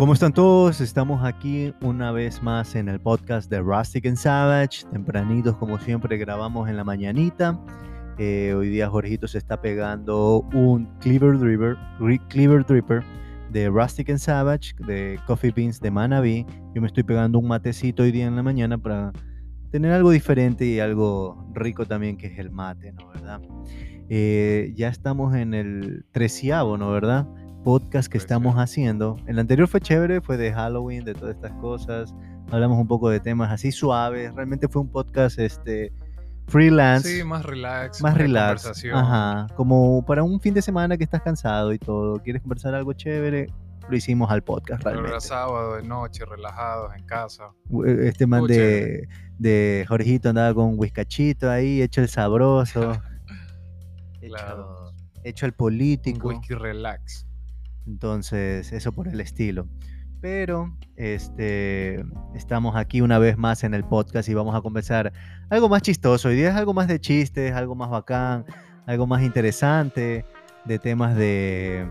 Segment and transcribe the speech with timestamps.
[0.00, 0.80] ¿Cómo están todos?
[0.80, 4.86] Estamos aquí una vez más en el podcast de Rustic and Savage.
[4.90, 7.60] Tempranitos, como siempre, grabamos en la mañanita.
[8.16, 11.76] Eh, hoy día Jorgito se está pegando un Cleaver Dripper,
[12.30, 13.02] Cleaver Dripper
[13.52, 16.46] de Rustic and Savage, de Coffee Beans de Manabi.
[16.74, 19.12] Yo me estoy pegando un matecito hoy día en la mañana para
[19.70, 23.06] tener algo diferente y algo rico también, que es el mate, ¿no?
[23.08, 23.42] ¿Verdad?
[24.08, 26.90] Eh, ya estamos en el treceavo, ¿no?
[26.90, 27.28] ¿Verdad?
[27.62, 29.16] Podcast que estamos haciendo.
[29.26, 32.14] El anterior fue chévere, fue de Halloween, de todas estas cosas.
[32.50, 34.34] Hablamos un poco de temas así suaves.
[34.34, 35.92] Realmente fue un podcast este
[36.48, 37.08] freelance.
[37.08, 38.02] Sí, más relax.
[38.02, 38.84] Más relax.
[38.92, 39.46] Ajá.
[39.54, 42.20] Como para un fin de semana que estás cansado y todo.
[42.22, 43.46] ¿Quieres conversar algo chévere?
[43.88, 45.08] Lo hicimos al podcast realmente.
[45.08, 47.50] Pero era sábado de noche, relajados en casa.
[47.86, 52.92] E, este man de, de Jorgito andaba con un whiskachito ahí, hecho el sabroso.
[54.20, 54.92] claro.
[55.24, 56.28] hecho, el político.
[56.28, 57.26] Un whisky relax.
[57.90, 59.66] Entonces, eso por el estilo.
[60.20, 65.12] Pero este, estamos aquí una vez más en el podcast y vamos a conversar
[65.48, 66.28] algo más chistoso.
[66.28, 68.44] Hoy día es algo más de chistes, algo más bacán,
[68.86, 70.24] algo más interesante,
[70.66, 71.90] de temas de,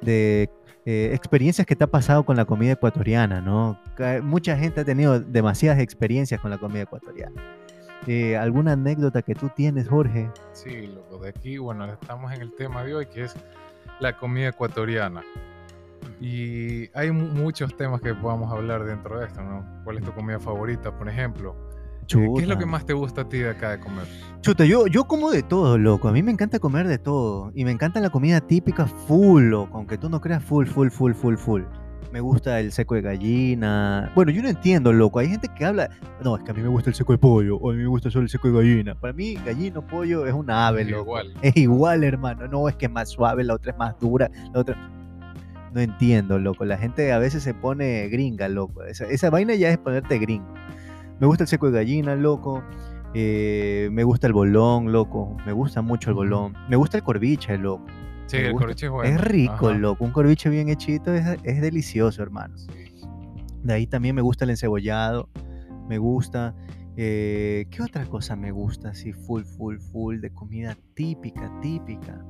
[0.00, 0.50] de
[0.86, 3.78] eh, experiencias que te ha pasado con la comida ecuatoriana, ¿no?
[4.22, 7.42] Mucha gente ha tenido demasiadas experiencias con la comida ecuatoriana.
[8.06, 10.30] Eh, ¿Alguna anécdota que tú tienes, Jorge?
[10.52, 13.34] Sí, loco, de aquí, bueno, estamos en el tema de hoy que es
[14.00, 15.22] la comida ecuatoriana.
[16.20, 19.64] Y hay muchos temas que podamos hablar dentro de esto, ¿no?
[19.84, 21.56] ¿Cuál es tu comida favorita, por ejemplo?
[22.02, 24.06] Eh, ¿Qué es lo que más te gusta a ti de acá de comer?
[24.42, 26.08] Chuta, yo, yo como de todo, loco.
[26.08, 27.50] A mí me encanta comer de todo.
[27.54, 29.78] Y me encanta la comida típica full, loco.
[29.78, 31.62] Aunque tú no creas full, full, full, full, full
[32.12, 34.12] me gusta el seco de gallina.
[34.14, 35.18] Bueno, yo no entiendo, loco.
[35.18, 35.90] Hay gente que habla,
[36.22, 37.88] no, es que a mí me gusta el seco de pollo, o a mí me
[37.88, 38.94] gusta solo el seco de gallina.
[38.94, 41.02] Para mí, gallina o pollo es un ave, loco.
[41.02, 41.34] Igual.
[41.42, 42.46] Es igual, hermano.
[42.48, 44.76] No, es que es más suave, la otra es más dura, la otra...
[45.72, 46.64] No entiendo, loco.
[46.64, 48.84] La gente a veces se pone gringa, loco.
[48.84, 50.54] Esa, esa vaina ya es ponerte gringo.
[51.18, 52.62] Me gusta el seco de gallina, loco.
[53.12, 55.36] Eh, me gusta el bolón, loco.
[55.44, 56.54] Me gusta mucho el bolón.
[56.68, 57.84] Me gusta el corviche, loco.
[58.26, 59.14] Sí, el corviche es bueno.
[59.14, 60.04] Es rico, loco.
[60.04, 62.54] Un corviche bien hechito es, delicioso, hermano.
[63.62, 65.28] De ahí también me gusta el encebollado.
[65.88, 66.54] Me gusta.
[66.96, 72.24] Eh, ¿Qué otra cosa me gusta así full, full, full de comida típica, típica?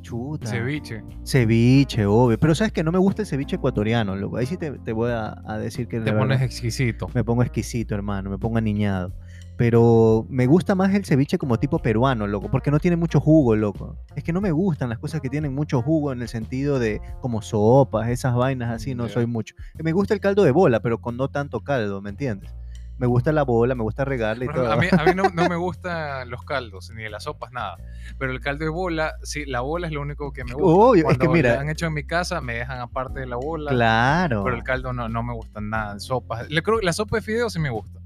[0.00, 0.46] Chuta.
[0.48, 1.04] Ceviche.
[1.24, 2.38] Ceviche, obvio.
[2.38, 4.38] Pero sabes que no me gusta el ceviche ecuatoriano, loco.
[4.38, 6.00] Ahí sí te, voy a, decir que...
[6.00, 7.08] Te pones exquisito.
[7.14, 8.30] Me pongo exquisito, hermano.
[8.30, 9.14] Me pongo aniñado
[9.60, 13.54] pero me gusta más el ceviche como tipo peruano, loco, porque no tiene mucho jugo,
[13.56, 13.94] loco.
[14.16, 17.02] Es que no me gustan las cosas que tienen mucho jugo en el sentido de
[17.20, 19.54] como sopas, esas vainas así, no soy mucho.
[19.74, 22.50] Me gusta el caldo de bola, pero con no tanto caldo, ¿me entiendes?
[22.96, 24.72] Me gusta la bola, me gusta regarla y todo.
[24.72, 27.76] A mí, no, me gustan los caldos, ni las sopas, nada.
[28.18, 30.66] Pero el caldo de bola, sí, la bola es lo único que me gusta.
[30.66, 31.60] Obvio, es que mira.
[31.60, 33.72] han hecho en mi casa, me dejan aparte de la bola.
[33.72, 34.42] Claro.
[34.42, 36.00] Pero el caldo no, no me gusta nada.
[36.00, 36.48] Sopas.
[36.48, 37.99] Creo la sopa de fideo sí me gusta.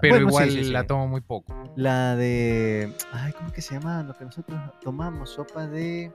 [0.00, 1.54] Pero igual la tomo muy poco.
[1.76, 2.92] La de.
[3.12, 4.02] Ay, ¿cómo es que se llama?
[4.02, 6.12] Lo que nosotros tomamos, sopa de.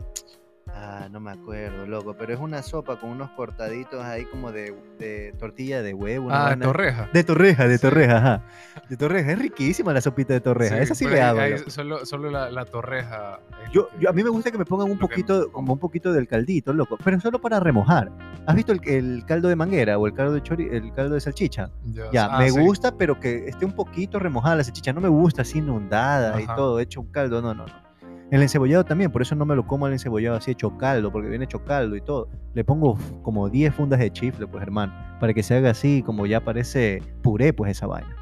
[0.77, 4.75] Ah, no me acuerdo, loco, pero es una sopa con unos cortaditos ahí como de,
[4.99, 6.27] de tortilla de huevo.
[6.29, 7.09] Ah, de torreja.
[7.13, 8.43] De torreja, de torreja, ajá.
[8.89, 11.39] De torreja, es riquísima la sopita de torreja, esa sí le hago.
[11.69, 13.39] solo, solo la, torreja.
[13.71, 16.27] Yo, yo, a mí me gusta que me pongan un poquito, como un poquito del
[16.27, 18.11] caldito, loco, pero solo para remojar.
[18.45, 21.69] ¿Has visto el, caldo de manguera o el caldo de chori, el caldo de salchicha?
[22.11, 25.43] Ya, ah, me gusta, pero que esté un poquito remojada la salchicha, no me gusta
[25.43, 27.84] así inundada y todo, hecho un caldo, no, no, no.
[28.31, 31.29] El encebollado también, por eso no me lo como el encebollado así hecho caldo, porque
[31.29, 32.29] viene hecho caldo y todo.
[32.53, 36.25] Le pongo como 10 fundas de chifle, pues hermano, para que se haga así, como
[36.25, 38.15] ya parece puré, pues esa vaina.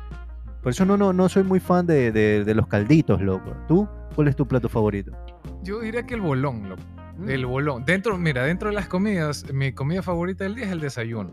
[0.61, 3.53] Por eso no, no, no soy muy fan de, de, los calditos, loco.
[3.67, 3.87] ¿Tú?
[4.15, 5.11] ¿Cuál es tu plato favorito?
[5.63, 6.81] Yo diría que el bolón, loco.
[7.17, 7.29] Mm.
[7.29, 7.83] El bolón.
[7.85, 11.31] Dentro, mira, dentro de las comidas, mi comida favorita del día es el desayuno.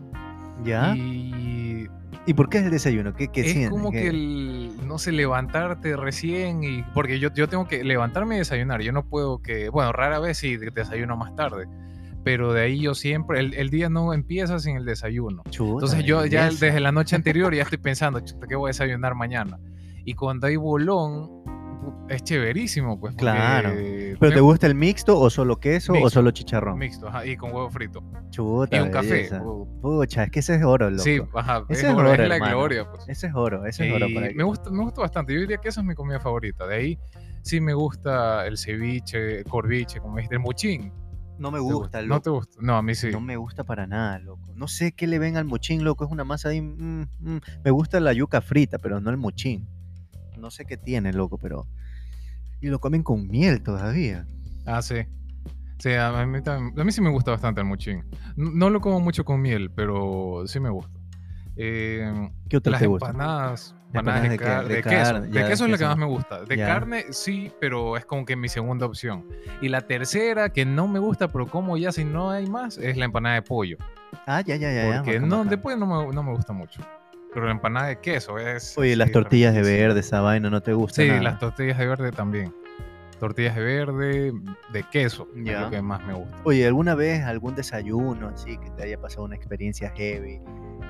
[0.63, 0.95] ¿Ya?
[0.95, 1.31] Y
[2.25, 3.13] ¿Y por qué es el desayuno?
[3.13, 6.83] ¿Qué, qué es como que el, no sé, levantarte recién y...
[6.93, 8.81] Porque yo, yo tengo que levantarme y desayunar.
[8.81, 9.69] Yo no puedo que...
[9.69, 11.67] Bueno, rara vez sí desayuno más tarde.
[12.25, 13.39] Pero de ahí yo siempre...
[13.39, 15.43] El, día no empieza sin el desayuno.
[15.45, 19.59] Entonces yo ya desde la noche anterior ya estoy pensando, ¿qué voy a desayunar mañana?
[20.03, 21.29] Y cuando hay bolón,
[22.09, 23.15] es chéverísimo, pues.
[23.15, 23.71] Claro.
[24.19, 26.77] ¿Pero te gusta el mixto o solo queso o solo chicharrón?
[26.77, 28.03] Mixto, ajá, y con huevo frito.
[28.29, 28.77] Chuta.
[28.77, 29.29] Y un café.
[29.81, 31.03] Pucha, es que ese es oro, loco.
[31.03, 31.63] Sí, ajá.
[31.69, 33.07] Ese es, oro, es la gloria, pues.
[33.07, 35.33] Ese es oro, ese es oro Me gusta, me gusta bastante.
[35.33, 36.67] Yo diría que esa es mi comida favorita.
[36.67, 36.99] De ahí
[37.41, 40.93] sí me gusta el ceviche, el corviche, como dijiste, el muchín.
[41.37, 42.13] No me gusta, loco.
[42.13, 42.57] ¿No te gusta?
[42.61, 43.09] No, a mí sí.
[43.11, 44.53] No me gusta para nada, loco.
[44.53, 46.05] No sé qué le ven al muchín, loco.
[46.05, 46.61] Es una masa ahí.
[46.61, 47.39] Mm, mm.
[47.63, 49.67] Me gusta la yuca frita, pero no el muchín.
[50.41, 51.67] No sé qué tiene, loco, pero
[52.59, 54.25] y lo comen con miel todavía.
[54.65, 54.95] Ah, sí.
[55.79, 58.03] Sí, a mí, también- a mí sí me gusta bastante el mochín.
[58.35, 60.91] No, no lo como mucho con miel, pero sí me gusta.
[61.55, 65.21] Eh, ¿Qué otra las te empanadas, Empanadas de, de car- De de queso.
[65.21, 66.43] De ya, queso es la que más me gusta.
[66.45, 66.65] De Ya.
[66.67, 69.25] carne sí, pero es como que mi segunda opción.
[69.61, 72.95] Y la tercera, que no me gusta, pero como ya si no hay más, es
[72.95, 73.77] la empanada de pollo.
[74.25, 74.83] Ah, ya, ya, ya.
[74.89, 75.49] ya, Porque bacán, no, bacán.
[75.49, 76.81] de pollo no me, no me gusta mucho.
[77.33, 78.77] Pero la empanada de queso es...
[78.77, 81.01] Oye, las sí, tortillas de verde, esa vaina, ¿no te gusta?
[81.01, 81.21] Sí, nada?
[81.21, 82.53] las tortillas de verde también.
[83.19, 84.33] Tortillas de verde,
[84.73, 85.61] de queso, es Ya.
[85.61, 86.35] lo que más me gusta.
[86.43, 90.41] Oye, ¿alguna vez algún desayuno así que te haya pasado una experiencia heavy?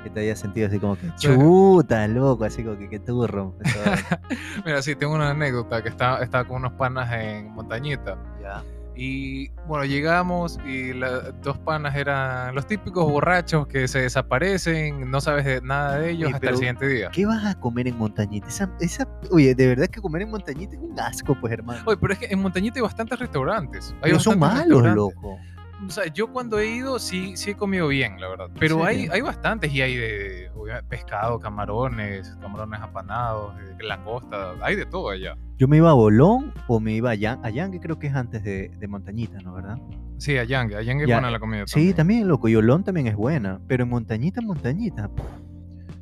[0.04, 3.54] Que te haya sentido así como que chuta, loco, así como que qué turro.
[4.66, 8.18] Mira, sí, tengo una anécdota que estaba, estaba con unos panas en Montañita.
[8.42, 8.64] ya.
[9.04, 15.20] Y bueno, llegamos y las dos panas eran los típicos borrachos que se desaparecen, no
[15.20, 17.10] sabes de nada de ellos Oye, hasta el siguiente día.
[17.12, 18.48] ¿Qué vas a comer en montañita?
[18.48, 21.82] Esa, esa, oye, de verdad que comer en montañita es un asco, pues, hermano.
[21.88, 23.92] Oye, pero es que en Montañita hay bastantes restaurantes.
[24.04, 25.16] Hay Pero son bastantes malos, restaurantes.
[25.24, 25.40] loco.
[25.88, 28.50] O sea, yo cuando he ido sí, sí he comido bien, la verdad.
[28.60, 34.76] Pero hay, hay bastantes y hay de obvia- pescado, camarones, camarones apanados, eh, langosta, hay
[34.76, 35.36] de todo allá.
[35.58, 38.08] Yo me iba a Bolón o me iba a Yang, a Yang que creo que
[38.08, 39.54] es antes de, de Montañita, ¿no?
[39.54, 39.78] ¿Verdad?
[40.18, 41.64] Sí, a Yang, a Yang es Ya, buena la comida.
[41.66, 42.48] Sí, también, loco.
[42.48, 43.60] Y Olón también es buena.
[43.68, 45.10] Pero en Montañita, Montañita.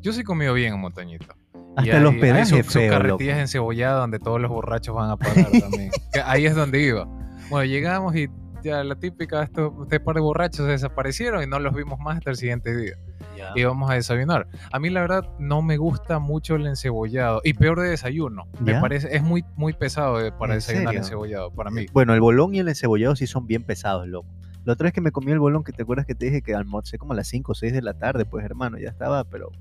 [0.02, 1.36] Yo sí he comido bien en Montañita.
[1.78, 5.48] Hasta hay- hay hospedaje sus- sus carretillas encebolladas donde todos los borrachos van a pagar
[5.52, 5.92] también.
[6.25, 7.06] Ahí es donde iba.
[7.50, 8.28] Bueno, llegamos y
[8.64, 12.18] ya la típica, estos este par de borrachos se desaparecieron y no los vimos más
[12.18, 12.94] hasta el siguiente día.
[13.38, 13.52] Ya.
[13.56, 14.48] íbamos a desayunar.
[14.72, 18.48] A mí la verdad no me gusta mucho el encebollado y peor de desayuno.
[18.60, 18.82] Me ¿Ya?
[18.82, 21.00] parece es muy muy pesado de- para ¿En desayunar serio?
[21.00, 21.86] encebollado para mí.
[21.94, 24.28] Bueno, el bolón y el encebollado sí son bien pesados, loco.
[24.66, 26.54] La otra vez que me comí el bolón, que te acuerdas que te dije que
[26.54, 29.52] almorcé como a las 5 o 6 de la tarde, pues hermano, ya estaba, pero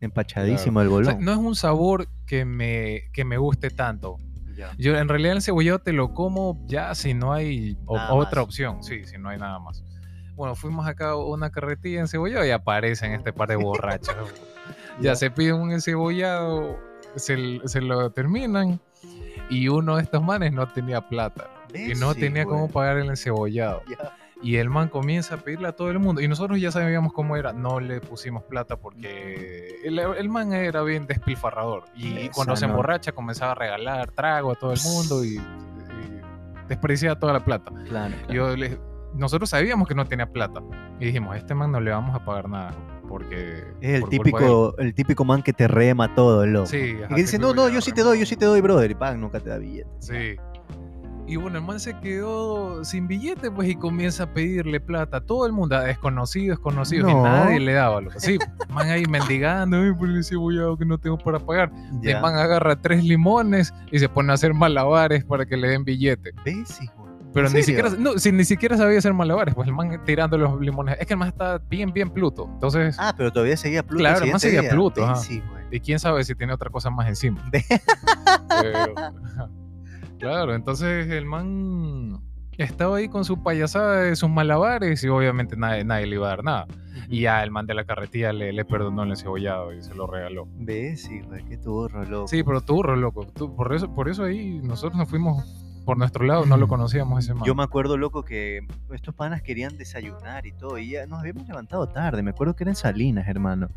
[0.00, 1.04] empachadísimo el O bolón.
[1.12, 4.16] sea, no es un sabor que me que me guste tanto.
[4.58, 4.74] Ya.
[4.76, 8.44] Yo en realidad el encebollado te lo como ya si no hay otra más.
[8.44, 9.84] opción, sí, si no hay nada más.
[10.34, 14.16] Bueno, fuimos acá a una carretilla encebollado y aparecen este par de borrachos.
[15.00, 16.76] ya se piden un encebollado,
[17.14, 18.80] se, se lo terminan
[19.48, 23.08] y uno de estos manes no tenía plata y no Sí, tenía cómo pagar el
[23.08, 23.82] encebollado.
[23.88, 24.16] Ya.
[24.40, 26.20] Y el man comienza a pedirle a todo el mundo.
[26.20, 27.52] Y nosotros ya sabíamos cómo era.
[27.52, 31.84] No le pusimos plata porque el, el man era bien despilfarrador.
[31.96, 32.72] Y Esa cuando se no.
[32.72, 36.20] emborracha comenzaba a regalar trago a todo el mundo y, y
[36.68, 37.72] desperdiciaba toda la plata.
[37.88, 38.32] Claro, claro.
[38.32, 38.78] Yo le-
[39.14, 40.60] nosotros sabíamos que no tenía plata.
[41.00, 42.74] Y dijimos, a este man no le vamos a pagar nada.
[43.08, 43.64] Porque...
[43.80, 44.22] es el por culpa de él".
[44.22, 46.66] típico, el típico man que te rema todo, loco.
[46.66, 48.28] Sí, y que dice, no, no, yo sí te doy, yo mucho".
[48.28, 48.90] sí te doy, brother.
[48.90, 49.88] Y pan, nunca te da billete.
[49.98, 50.36] Sí.
[51.28, 55.20] Y bueno, el man se quedó sin billete, pues, y comienza a pedirle plata a
[55.20, 56.58] todo el mundo, a desconocidos,
[56.90, 57.22] y No.
[57.22, 58.18] nadie le daba, loco.
[58.18, 58.38] Sí,
[58.70, 61.70] man ahí mendigando, ay, por el cebollado que no tengo para pagar.
[62.00, 62.16] Ya.
[62.16, 65.84] El man agarra tres limones y se pone a hacer malabares para que le den
[65.84, 66.32] billete.
[66.44, 67.06] ¿Ves, hijo?
[67.34, 70.38] Pero ¿En ni siquiera, no, si ni siquiera sabía hacer malabares, pues el man tirando
[70.38, 70.96] los limones.
[70.98, 72.48] Es que el man está bien, bien Pluto.
[72.54, 73.98] Entonces, Ah, pero todavía seguía Pluto.
[74.00, 74.70] Claro, el siguiente seguía día.
[74.70, 75.12] Pluto, ajá.
[75.12, 75.58] ¿Ves, sí, güey?
[75.70, 77.38] y quién sabe si tiene otra cosa más encima.
[78.62, 78.94] Pero,
[80.18, 82.20] claro, entonces el man
[82.56, 86.30] estaba ahí con su payasada de sus malabares y obviamente nadie, nadie le iba a
[86.30, 86.66] dar nada.
[87.08, 90.06] Y ya el man de la carretilla le, le perdonó el encebollado y se lo
[90.08, 90.48] regaló.
[90.56, 91.20] ¿Ves, sí?
[91.48, 92.28] Qué turro, loco.
[92.28, 93.24] Sí, pero turro, loco.
[93.26, 95.44] tú- por, eso, por eso ahí nosotros nos fuimos
[95.84, 97.44] por nuestro lado, no lo conocíamos ese man.
[97.46, 101.46] Yo me acuerdo, loco, que estos panas querían desayunar y todo, y ya nos habíamos
[101.48, 102.22] levantado tarde.
[102.22, 103.68] Me acuerdo que eran Salinas, hermano.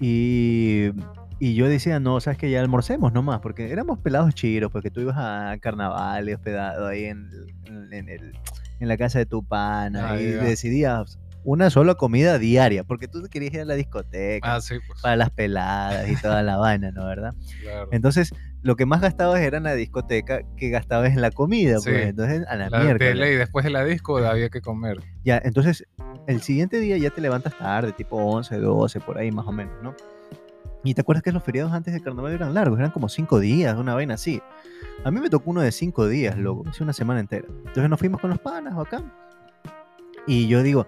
[0.00, 0.90] Y,
[1.38, 5.00] y yo decía, no, sabes que ya almorcemos nomás, porque éramos pelados chiros, porque tú
[5.00, 7.28] ibas a carnaval y hospedado ahí en,
[7.66, 8.32] en, en el,
[8.80, 10.38] en la casa de tu pana, Ah, y ya.
[10.42, 15.00] decidías una sola comida diaria, porque tú querías ir a la discoteca, Ah, sí, pues.
[15.02, 17.06] para las peladas y toda la vaina, ¿no?
[17.06, 17.34] ¿Verdad?
[17.62, 17.88] claro.
[17.92, 21.90] Entonces, lo que más gastabas era en la discoteca que gastabas en la comida, Sí.
[21.90, 22.06] pues.
[22.08, 23.04] Entonces, a la, La mierda.
[23.06, 24.98] de ley, después de la disco había que comer.
[25.24, 25.86] Ya, entonces,
[26.26, 29.74] el siguiente día ya te levantas tarde, tipo 11, 12, por ahí más o menos,
[29.82, 29.94] ¿no?
[30.82, 33.76] Y te acuerdas que los feriados antes de carnaval eran largos, eran como 5 días,
[33.76, 34.40] una vaina así.
[35.04, 37.46] A mí me tocó uno de 5 días, loco, hice una semana entera.
[37.48, 39.02] Entonces nos fuimos con los panas acá.
[40.26, 40.86] Y yo digo,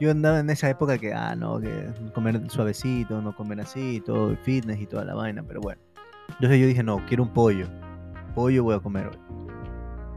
[0.00, 4.34] yo andaba en esa época que, ah, no, que comer suavecito, no comer así, todo
[4.44, 5.80] fitness y toda la vaina, pero bueno.
[6.28, 7.66] Entonces yo dije, no, quiero un pollo.
[8.34, 9.18] Pollo voy a comer hoy.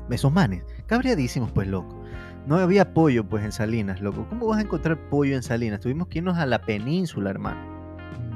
[0.10, 2.04] Esos manes, cabreadísimos, pues, loco.
[2.48, 4.26] No había pollo, pues, en Salinas, loco.
[4.30, 5.82] ¿Cómo vas a encontrar pollo en Salinas?
[5.82, 7.60] Tuvimos que irnos a la península, hermano.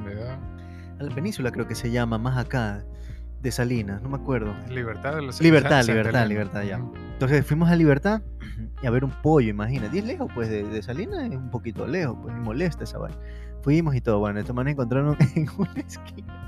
[0.04, 0.38] ¿verdad?
[1.00, 2.84] A la península creo que se llama, más acá,
[3.42, 4.54] de Salinas, no me acuerdo.
[4.70, 6.80] Libertad de los Libertad, libertad, libertad, ya.
[7.14, 8.22] Entonces fuimos a Libertad
[8.84, 9.96] y a ver un pollo, imagínate.
[9.96, 13.00] Y es lejos, pues, de, de Salinas es un poquito lejos, pues, y molesta esa
[13.00, 13.18] vaina.
[13.64, 16.41] Fuimos y todo, bueno, estos manes encontraron en una esquina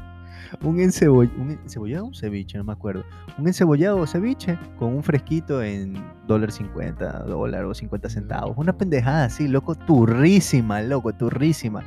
[0.62, 3.04] un, enceboll un encebollado un ceviche, no me acuerdo.
[3.38, 5.94] Un encebollado o ceviche con un fresquito en
[6.28, 8.58] dólar cincuenta, dólar o 50 centavos.
[8.58, 11.84] Una pendejada así, loco, turrísima, loco, turrísima.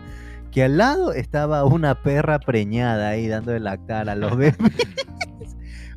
[0.50, 4.56] Que al lado estaba una perra preñada ahí dándole lactar a los bebés.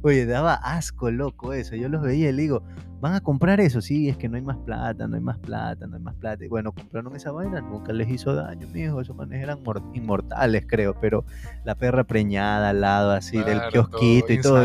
[0.02, 1.76] Oye, daba asco, loco, eso.
[1.76, 2.64] Yo los veía y le digo,
[3.02, 3.82] ¿van a comprar eso?
[3.82, 6.46] Sí, es que no hay más plata, no hay más plata, no hay más plata.
[6.46, 9.02] Y bueno, compraron esa vaina, nunca les hizo daño, mijo.
[9.02, 9.60] Esos manes eran
[9.94, 10.96] inmortales, creo.
[11.02, 11.26] Pero
[11.66, 14.64] la perra preñada al lado, así, del kiosquito y todo.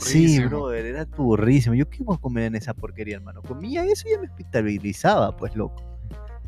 [0.00, 1.74] sí, brother, era turrísimo.
[1.76, 3.42] Yo qué iba a comer en esa porquería, hermano.
[3.42, 5.82] Comía eso y ya me hospitalizaba, pues, loco.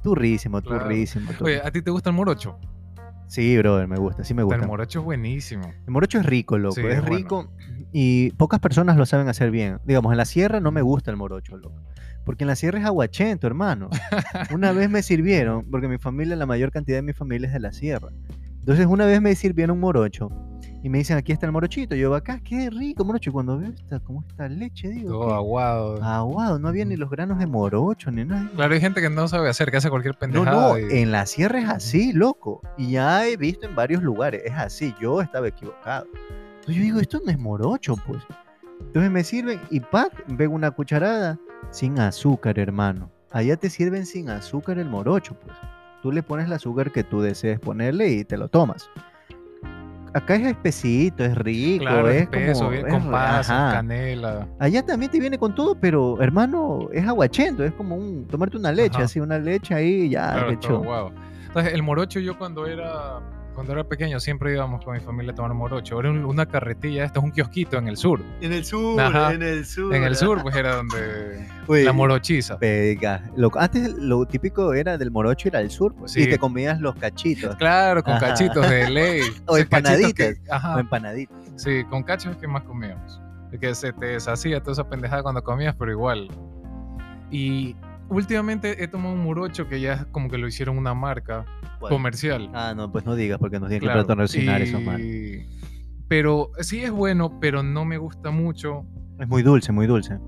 [0.02, 2.58] Turrísimo, turrísimo, Oye, ¿a ti te gusta el morocho?
[3.26, 4.62] Sí, brother, me gusta, sí me gusta.
[4.62, 5.70] El morocho es buenísimo.
[5.86, 7.50] El morocho es rico, loco, es, rico
[7.92, 9.78] y pocas personas lo saben hacer bien.
[9.84, 11.80] Digamos, en la sierra no me gusta el morocho, loco.
[12.24, 13.88] Porque en la sierra es aguachento, hermano.
[14.52, 17.60] Una vez me sirvieron, porque mi familia, la mayor cantidad de mi familia es de
[17.60, 18.08] la sierra.
[18.58, 20.30] Entonces una vez me sirvieron morocho
[20.82, 21.96] y me dicen, aquí está el morochito.
[21.96, 23.30] Yo, acá, qué rico morocho.
[23.30, 25.10] Y cuando veo esta, como esta leche, digo.
[25.10, 26.02] Todo aguado.
[26.02, 28.48] Aguado, no había ni los granos de morocho, ni nada.
[28.54, 30.50] Claro, hay gente que no sabe hacer, que hace cualquier pendejada.
[30.50, 32.60] No, no, en la sierra es así, loco.
[32.76, 34.94] Y ya he visto en varios lugares, es así.
[35.00, 36.06] Yo estaba equivocado.
[36.68, 38.22] Entonces yo digo, esto no es morocho, pues.
[38.78, 41.38] Entonces me sirven y pack, veo una cucharada
[41.70, 43.10] sin azúcar, hermano.
[43.30, 45.56] Allá te sirven sin azúcar el morocho, pues.
[46.02, 48.90] Tú le pones el azúcar que tú desees ponerle y te lo tomas
[50.14, 54.48] acá es espesito, es rico, es espeso, como, bien con pasas, canela.
[54.58, 58.72] Allá también te viene con todo, pero hermano, es aguachento, es como un tomarte una
[58.72, 61.12] leche, así una leche ahí ya claro,
[61.46, 63.20] Entonces, el morocho yo cuando era
[63.58, 65.98] cuando era pequeño siempre íbamos con mi familia a tomar morocho.
[65.98, 68.22] Era una carretilla, esto es un kiosquito en el sur.
[68.40, 69.92] En el sur, en el sur.
[69.92, 71.44] En el sur, pues era donde
[71.84, 72.56] la morochiza.
[72.56, 73.28] Pega.
[73.34, 76.94] Lo, antes lo típico era del morocho era el sur, pues, y te comías los
[76.94, 77.56] cachitos.
[77.56, 79.22] Claro, con cachitos de ley.
[79.46, 80.36] o, empanaditas.
[80.76, 81.36] o empanaditas.
[81.56, 83.20] Sí, con cachos es que más comíamos.
[83.60, 86.28] Que se te deshacía toda esa pendejada cuando comías, pero igual.
[87.32, 87.74] Y
[88.08, 91.44] últimamente he tomado un morocho que ya como que lo hicieron una marca
[91.80, 92.50] comercial.
[92.54, 95.00] Ah, no, pues no digas porque nos tienen que patrocinar esos man.
[96.08, 98.86] Pero sí es bueno, pero no me gusta mucho.
[99.18, 100.18] Es muy dulce, muy dulce.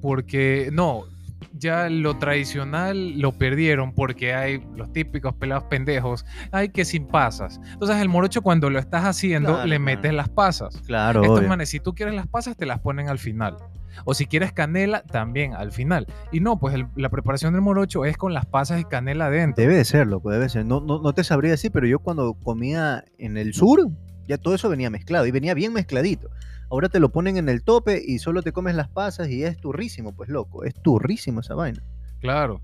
[0.00, 1.04] Porque, no,
[1.52, 7.60] ya lo tradicional lo perdieron porque hay los típicos pelados pendejos, hay que sin pasas.
[7.72, 10.80] Entonces el morocho cuando lo estás haciendo le metes las pasas.
[10.86, 11.22] Claro.
[11.22, 13.56] Estos manes, si tú quieres las pasas, te las ponen al final.
[14.04, 16.06] O si quieres canela, también al final.
[16.32, 19.62] Y no, pues la preparación del morocho es con las pasas y canela adentro.
[19.62, 20.66] Debe de serlo, debe ser.
[20.66, 23.88] No, no, no te sabría decir, pero yo cuando comía en el sur,
[24.26, 26.30] ya todo eso venía mezclado y venía bien mezcladito.
[26.70, 29.56] Ahora te lo ponen en el tope y solo te comes las pasas y es
[29.58, 31.82] turrísimo, pues loco, es turrísimo esa vaina.
[32.20, 32.60] Claro.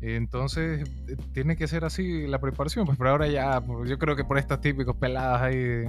[0.00, 4.16] Entonces, eh, tiene que ser así la preparación, pues por ahora ya, pues, yo creo
[4.16, 5.84] que por estas típicos peladas ahí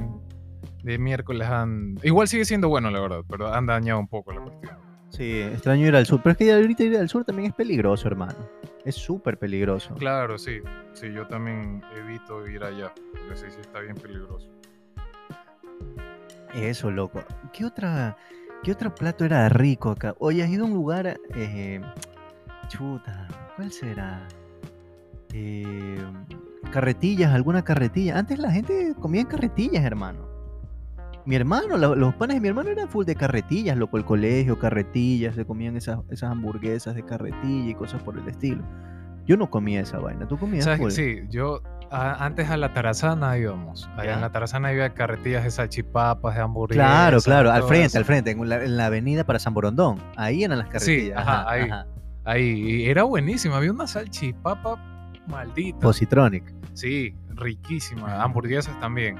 [0.85, 1.97] de miércoles han...
[2.03, 4.77] Igual sigue siendo bueno, la verdad, pero han dañado un poco la cuestión.
[5.09, 8.07] Sí, extraño ir al sur, pero es que ahorita ir al sur también es peligroso,
[8.07, 8.35] hermano.
[8.83, 9.95] Es súper peligroso.
[9.95, 10.59] Claro, sí.
[10.93, 14.47] Sí, yo también evito ir allá, porque sí, sí está bien peligroso.
[16.53, 17.23] Eso, loco.
[17.51, 18.15] ¿Qué otra,
[18.63, 20.13] qué otro plato era rico acá?
[20.19, 21.19] Oye, has ido a un lugar...
[21.33, 21.81] Eh,
[22.67, 24.27] chuta, ¿cuál será?
[25.33, 25.97] Eh,
[26.71, 28.19] carretillas, alguna carretilla.
[28.19, 30.34] Antes la gente comía en carretillas, hermano.
[31.25, 35.35] Mi hermano, los panes de mi hermano eran full de carretillas, loco, el colegio, carretillas,
[35.35, 38.63] se comían esas, esas hamburguesas de carretilla y cosas por el estilo.
[39.25, 40.65] Yo no comía esa vaina, ¿tú comías?
[40.65, 43.89] ¿Sabes Sí, yo antes a la Tarazana íbamos.
[43.97, 46.85] Allá en la Tarazana había carretillas de salchipapas, de hamburguesas.
[46.85, 49.97] Claro, claro, al frente, al frente, en la, avenida para San Borondón.
[50.15, 51.05] Ahí eran las carretillas.
[51.05, 51.69] Sí, ajá, ahí.
[52.23, 52.85] Ahí.
[52.85, 54.77] era buenísima, había una salchipapa
[55.27, 55.79] maldita.
[55.79, 56.43] Positronic.
[56.73, 58.21] Sí, riquísima.
[58.21, 59.17] Hamburguesas también.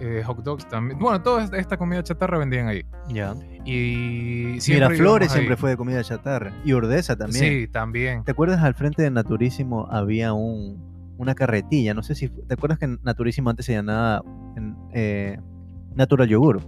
[0.00, 0.98] Eh, hot dogs también.
[0.98, 2.82] Bueno, toda esta comida chatarra vendían ahí.
[3.08, 3.34] Ya.
[3.66, 6.54] Y Miraflores siempre fue de comida chatarra.
[6.64, 7.44] Y Ordesa también.
[7.44, 8.24] Sí, también.
[8.24, 11.92] ¿Te acuerdas al frente de Naturísimo había un, una carretilla?
[11.92, 12.30] No sé si.
[12.30, 14.22] ¿Te acuerdas que Naturísimo antes se llamaba
[14.94, 15.38] eh,
[15.94, 16.62] Natural Yogur?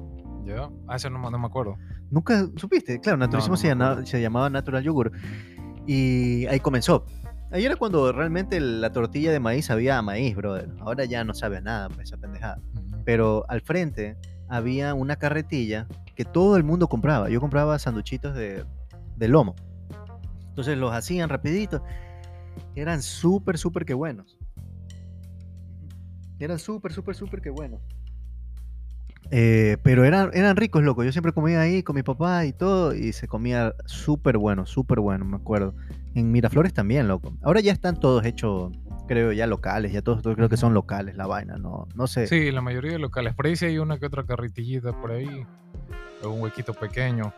[0.45, 1.79] Ya, ah, eso no, me acuerdo.
[2.11, 3.01] ¿Nunca supiste?
[3.01, 5.11] Claro, Naturísimo se, llamaba, se llamaba Natural Yogur.
[5.87, 7.07] Y ahí comenzó.
[7.51, 10.71] Ahí era cuando realmente la tortilla de maíz sabía a maíz, brother.
[10.81, 12.59] Ahora ya no sabe a nada, pues, esa pendejada
[13.05, 14.17] pero al frente
[14.49, 17.29] había una carretilla que todo el mundo compraba.
[17.31, 18.65] Yo compraba sanduchitos de,
[19.19, 19.55] lomo.
[20.49, 21.83] Entonces los hacían rapidito.
[22.75, 24.39] Eran súper, súper que buenos.
[26.39, 27.81] Eran súper, súper, súper que buenos.
[29.35, 31.03] Eh, pero eran, eran ricos, loco.
[31.05, 32.95] Yo siempre comía ahí con mi papá y todo.
[32.95, 35.75] Y se comía súper bueno, súper bueno, me acuerdo.
[36.15, 37.35] En Miraflores también, loco.
[37.43, 38.73] Ahora ya están todos hechos
[39.09, 42.27] creo, ya locales, ya todos, todos creo que son locales la vaina, no, no sé.
[42.27, 43.35] Sí, la mayoría de locales.
[43.35, 45.47] Por ahí sí hay una que otra carretillita por ahí.
[46.23, 47.33] O un huequito pequeño.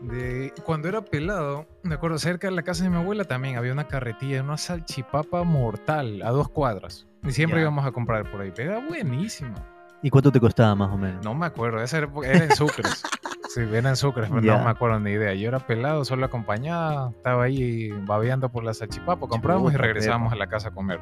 [0.00, 3.72] De, cuando era pelado, me acuerdo, cerca de la casa de mi abuela también había
[3.72, 7.06] una carretilla, una salchipapa mortal a dos cuadras.
[7.24, 8.52] Y siempre íbamos a comprar por ahí.
[8.54, 9.77] Pero era buenísima.
[10.02, 11.24] ¿Y cuánto te costaba más o menos?
[11.24, 13.02] No me acuerdo, esa era, era en Sucres.
[13.54, 15.34] sí, era en Sucres, pero no me acuerdo ni idea.
[15.34, 20.36] Yo era pelado, solo acompañada, estaba ahí babeando por la salchipapa, comprábamos y regresábamos a
[20.36, 21.00] la casa a comer.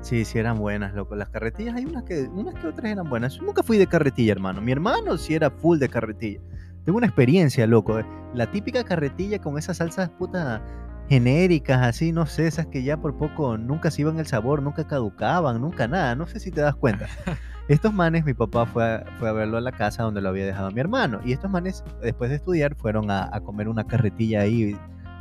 [0.00, 1.16] Sí, sí eran buenas, loco.
[1.16, 3.34] Las carretillas, hay unas que, unas que otras eran buenas.
[3.34, 4.60] Yo nunca fui de carretilla, hermano.
[4.60, 6.40] Mi hermano sí era full de carretilla.
[6.84, 8.00] Tengo una experiencia, loco.
[8.34, 10.62] La típica carretilla con esas salsas puta
[11.08, 14.86] genéricas, así, no sé, esas que ya por poco nunca se iban el sabor, nunca
[14.86, 16.14] caducaban, nunca nada.
[16.14, 17.06] No sé si te das cuenta.
[17.68, 20.46] Estos manes, mi papá fue a, fue a verlo a la casa donde lo había
[20.46, 21.20] dejado mi hermano.
[21.24, 24.76] Y estos manes, después de estudiar, fueron a, a comer una carretilla ahí.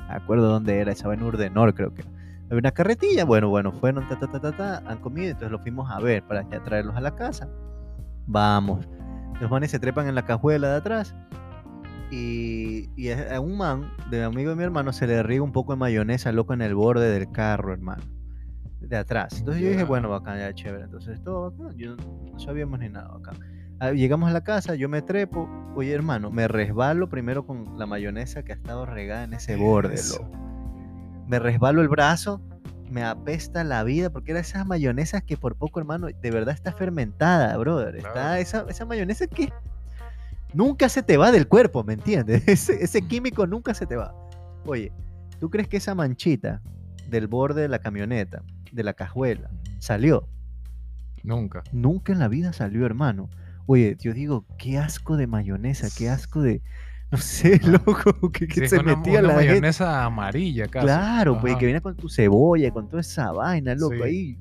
[0.07, 2.03] Me acuerdo dónde era, estaba en Urdenor, creo que.
[2.45, 5.59] Había una carretilla, bueno, bueno, fueron, ta, ta, ta, ta, ta, han comido, entonces lo
[5.59, 7.49] fuimos a ver para ya traerlos a la casa.
[8.25, 8.87] Vamos.
[9.41, 11.13] Los manes se trepan en la cajuela de atrás
[12.11, 15.73] y, y a un man, de amigo de mi hermano, se le riega un poco
[15.73, 18.03] de mayonesa loco en el borde del carro, hermano.
[18.79, 19.39] De atrás.
[19.39, 20.85] Entonces yo dije, bueno, bacán, ya chévere.
[20.85, 23.37] Entonces todo bacán, yo no, no sabíamos ni nada bacán.
[23.79, 25.49] Ah, Llegamos a la casa, yo me trepo.
[25.75, 29.95] Oye, hermano, me resbalo primero con la mayonesa que ha estado regada en ese borde,
[30.09, 30.47] loco
[31.27, 32.41] me resbalo el brazo,
[32.89, 36.71] me apesta la vida, porque era esas mayonesas que por poco, hermano, de verdad está
[36.71, 37.97] fermentada, brother.
[37.97, 39.51] Está esa, esa mayonesa que
[40.57, 42.43] nunca se te va del cuerpo, ¿me entiendes?
[42.47, 44.13] Ese, ese químico nunca se te va.
[44.65, 44.91] Oye,
[45.39, 46.61] ¿tú crees que esa manchita
[47.09, 49.49] del borde de la camioneta, de la cajuela,
[49.79, 50.27] salió?
[51.23, 51.63] Nunca.
[51.71, 53.29] Nunca en la vida salió, hermano.
[53.65, 56.61] Oye, yo digo, qué asco de mayonesa, qué asco de...
[57.09, 59.47] No sé, loco, que, que Sí, se una, metía una la gente.
[59.47, 60.87] mayonesa amarilla casi.
[60.87, 61.59] Claro, pues Ajá.
[61.61, 63.95] que viene con tu cebolla, con toda esa vaina, loco.
[63.95, 64.01] Sí.
[64.03, 64.37] Ahí,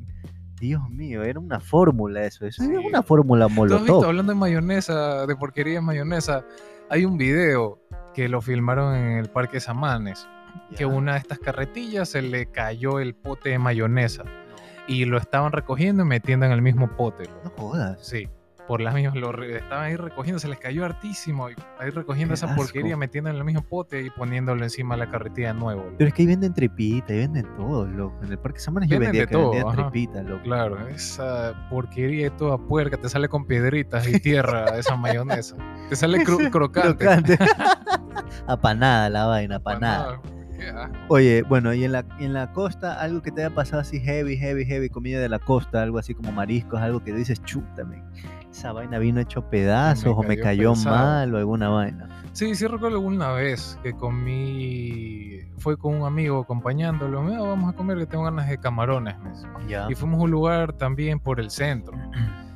[0.59, 2.47] Dios mío, era una fórmula eso.
[2.47, 2.71] Eso Sí.
[2.73, 4.05] es una fórmula ¿Tú has visto, molotov.
[4.05, 6.45] hablando de mayonesa, de porquería de mayonesa,
[6.91, 7.81] hay un video
[8.15, 10.27] que lo filmaron en el Parque Samanes,
[10.77, 14.25] que una de estas carretillas se le cayó el pote de mayonesa
[14.89, 17.25] y lo estaban recogiendo y metiendo en el mismo pote.
[17.45, 17.99] No jodas.
[18.01, 18.29] Sí,
[18.67, 22.35] por las mismas, lo estaban ahí recogiendo, se les cayó hartísimo, y ahí recogiendo Qué
[22.35, 25.83] esa porquería, metiendo en el mismo pote y poniéndolo encima de la carretilla de nuevo.
[25.85, 25.95] loco.
[25.99, 28.17] Pero es que ahí venden tripita, ahí venden todo, loco.
[28.23, 30.43] En el Parque Samanes yo vendía de todo, tripita, loco.
[30.45, 35.57] Claro, esa porquería toda puerca te sale con piedritas y tierra esa mayonesa.
[35.89, 37.05] Te sale cro- crocante.
[37.05, 37.39] Crocante.
[38.47, 39.97] apanada la vaina, apanada.
[40.05, 40.36] Panada, qué asco.
[41.09, 44.01] Oye, bueno, y en la, y en la costa, algo que te haya pasado así
[44.01, 48.03] heavy, heavy, heavy, comida de la costa, algo así como mariscos, algo que dices, chútame.
[48.51, 50.97] Esa vaina vino hecho pedazos o me cayó pesado.
[50.97, 52.09] mal o alguna vaina.
[52.33, 57.77] Sí, sí recuerdo alguna vez que comí, fue con un amigo acompañándolo, "Mira, vamos a
[57.77, 59.15] comer que tengo ganas de camarones.
[59.19, 59.69] me.
[59.69, 59.87] Ya.
[59.91, 61.93] Y fuimos a un lugar también por el centro.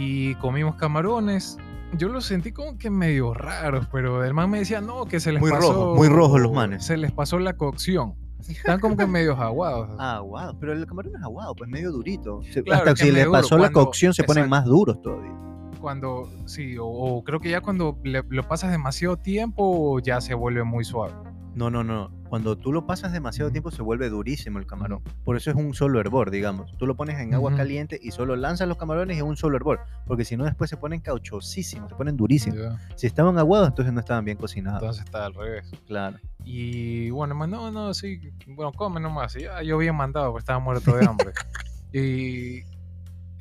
[0.00, 1.58] Y comimos camarones.
[1.96, 5.32] Yo los sentí como que medio raros, pero el man me decía, no, que se
[5.32, 5.72] les Muy pasó...
[5.72, 6.84] rojos, muy rojos los manes.
[6.84, 8.14] Se les pasó la cocción.
[8.46, 9.88] Están como que medio aguados.
[9.98, 10.56] Ah, aguado.
[10.60, 12.40] Pero el camarón es aguado, pues medio durito.
[12.64, 14.50] Claro, Hasta que si es le medio duro, pasó la cuando- cocción se ponen exacto.
[14.56, 15.32] más duros todavía.
[15.80, 20.34] Cuando, sí, o, o creo que ya cuando le- lo pasas demasiado tiempo ya se
[20.34, 21.14] vuelve muy suave.
[21.58, 22.12] No, no, no.
[22.28, 25.02] Cuando tú lo pasas demasiado tiempo se vuelve durísimo el camarón.
[25.24, 26.72] Por eso es un solo hervor, digamos.
[26.78, 29.56] Tú lo pones en agua caliente y solo lanzas los camarones y es un solo
[29.56, 29.80] hervor.
[30.06, 32.60] Porque si no, después se ponen cauchosísimos, se ponen durísimos.
[32.94, 34.80] Si estaban aguados, entonces no estaban bien cocinados.
[34.82, 35.68] Entonces está al revés.
[35.88, 36.18] Claro.
[36.44, 39.34] Y bueno, no, no, sí, bueno, come nomás.
[39.34, 41.32] Y, ah, yo había mandado, porque estaba muerto de hambre.
[41.92, 42.62] y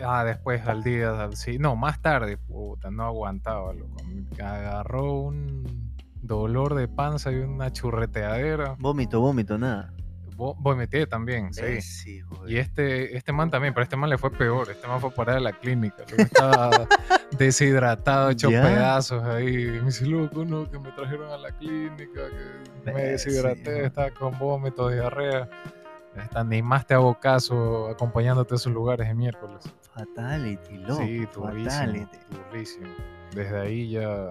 [0.03, 3.97] ah, después al día, al- sí, no, más tarde, puta, no aguantaba, loco.
[4.43, 5.76] Agarró un
[6.27, 8.75] dolor de panza y una churreteadera.
[8.77, 9.93] Vómito, vómito, nada.
[10.35, 11.61] Vo- Vomité también, sí.
[11.63, 11.83] De-
[12.47, 14.69] Y este, este man también, pero este man le fue peor.
[14.69, 16.03] Este man fue parar a la clínica.
[16.15, 16.69] Estaba
[17.39, 19.63] deshidratado, hecho pedazos ahí.
[19.63, 22.21] Y me dice, loco, no, que me trajeron a la clínica,
[22.85, 25.49] que me deshidraté, estaba con vómitos, diarrea.
[26.15, 29.63] Esta, ni más te hago caso acompañándote a esos lugares de miércoles.
[29.93, 30.97] Fatality, loco.
[31.01, 32.17] sí, durísimo, fatality.
[32.51, 32.87] durísimo.
[33.33, 34.29] Desde ahí ya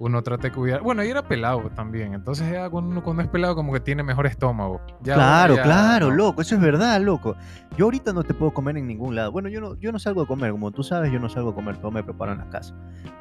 [0.00, 0.80] uno trata de cuidar.
[0.80, 2.14] Bueno, y era pelado también.
[2.14, 4.80] Entonces ya cuando uno cuando es pelado como que tiene mejor estómago.
[5.02, 6.14] Ya claro, ya claro, no.
[6.14, 7.36] loco, eso es verdad, loco.
[7.76, 9.30] Yo ahorita no te puedo comer en ningún lado.
[9.30, 11.54] Bueno, yo no, yo no salgo a comer, como tú sabes, yo no salgo a
[11.54, 12.74] comer, todo me preparo en la casa.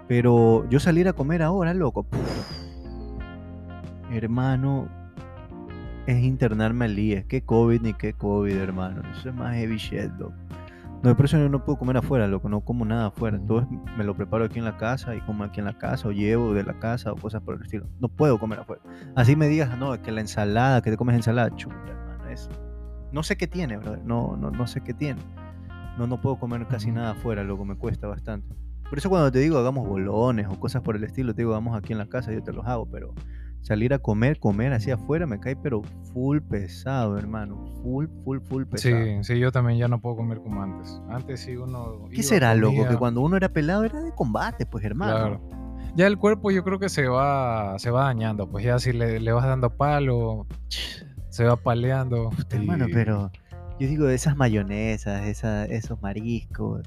[0.08, 2.20] Pero yo salir a comer ahora, loco, puf,
[4.10, 4.88] hermano,
[6.08, 7.26] es internarme al día.
[7.28, 9.02] ¿Qué COVID ni qué COVID, hermano?
[9.18, 10.34] Eso es más heavy shit, loco.
[11.02, 13.40] No, por eso yo no puedo comer afuera, loco, no como nada afuera.
[13.48, 16.10] Todo es- me lo preparo aquí en la casa y como aquí en la casa,
[16.10, 17.88] o llevo de la casa o cosas por el estilo.
[18.02, 18.82] No puedo comer afuera.
[19.16, 22.50] Así me digas, no, que la ensalada, que te comes ensalada, chuta, hermano, es
[23.14, 24.04] No sé qué tiene, brother.
[24.04, 25.22] No, no, no sé qué tiene.
[25.98, 28.54] No, no puedo comer casi nada afuera, loco, me cuesta bastante.
[28.90, 31.78] Por eso cuando te digo hagamos bolones o cosas por el estilo, te digo, vamos
[31.78, 33.14] aquí en la casa, yo te los hago, pero
[33.62, 35.82] salir a comer, comer así afuera me cae, pero
[36.14, 37.66] full pesado, hermano.
[37.84, 39.04] Full, full, full pesado.
[39.04, 41.02] Sí, sí, yo también ya no puedo comer como antes.
[41.10, 42.08] Antes sí uno.
[42.10, 42.74] ¿Qué iba, será, loco?
[42.78, 45.40] Que comía, cuando uno era pelado era de combate, pues, hermano.
[45.40, 45.42] Claro.
[45.96, 48.48] Ya el cuerpo yo creo que se va, se va dañando.
[48.50, 50.46] Pues ya si le, le vas dando palo,
[51.30, 52.30] se va paleando.
[52.30, 53.32] Puta, hermano, pero
[53.80, 56.82] yo digo, esas mayonesas, esa- esos mariscos,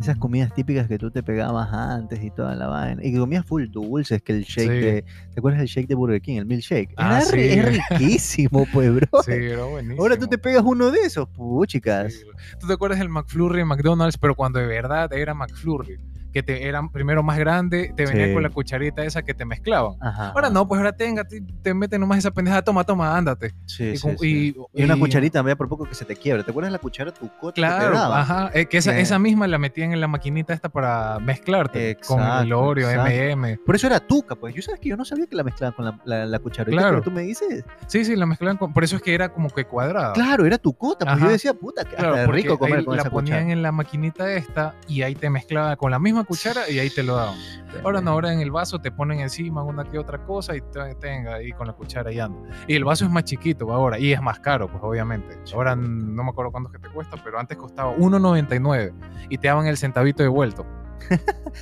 [0.00, 3.04] esas comidas típicas que tú te pegabas antes y toda la vaina.
[3.04, 4.78] Y que comías full dulces, que el shake Sí.
[4.80, 5.02] de.
[5.02, 6.36] ¿Te acuerdas del shake de Burger King?
[6.38, 6.92] El milkshake.
[6.96, 7.40] Ah, Era sí.
[7.40, 9.08] es riquísimo, pues, bro.
[9.24, 10.02] Sí, era buenísimo.
[10.02, 12.12] Ahora tú te pegas uno de esos, puchicas.
[12.14, 12.20] Sí.
[12.60, 14.18] ¿Tú te acuerdas del McFlurry en McDonald's?
[14.18, 15.98] Pero cuando de verdad era McFlurry.
[16.34, 18.34] Que te eran primero más grande, te venía Sí.
[18.34, 19.94] con la cucharita esa que te mezclaban.
[20.00, 20.30] Ajá.
[20.30, 23.54] Ahora no, pues ahora tenga, te, te meten nomás esa pendejada, toma, toma, ándate.
[23.66, 26.42] Sí, y, sí, y- Y una cucharita, vea por poco que se te quiebra.
[26.42, 28.20] ¿Te acuerdas la cuchara tu que te Claro, daba?
[28.20, 28.50] ajá.
[28.52, 32.18] eh, que esa, Que- esa misma la metían en la maquinita esta para mezclarte con
[32.20, 33.10] el Exacto, Oreo, exacto.
[33.36, 33.58] MM.
[33.64, 34.54] Por eso era tuca, pues.
[34.54, 36.90] Yo sabes que yo no sabía que la mezclaban con la, la, la cucharita, Claro.
[36.98, 37.64] pero tú me dices.
[37.86, 38.72] Sí, sí, la mezclaban con.
[38.72, 40.12] Por eso es que era como que cuadrada.
[40.14, 41.04] Claro, era tu cota.
[41.06, 43.52] Pues yo decía, puta, que Claro, rico comer con la esa ponían cuchara.
[43.52, 47.02] en la maquinita esta y ahí te mezclaba con la misma cuchara y ahí te
[47.02, 47.34] lo daban.
[47.82, 50.94] Ahora no, ahora en el vaso te ponen encima una que otra cosa y te-
[50.96, 52.38] tenga ahí con la cuchara y anda.
[52.68, 55.36] Y el vaso es más chiquito ahora y es más caro, pues obviamente.
[55.54, 58.92] Ahora no me acuerdo cuánto es que te cuesta, pero antes costaba 1.99
[59.28, 60.64] y te daban el centavito devuelto.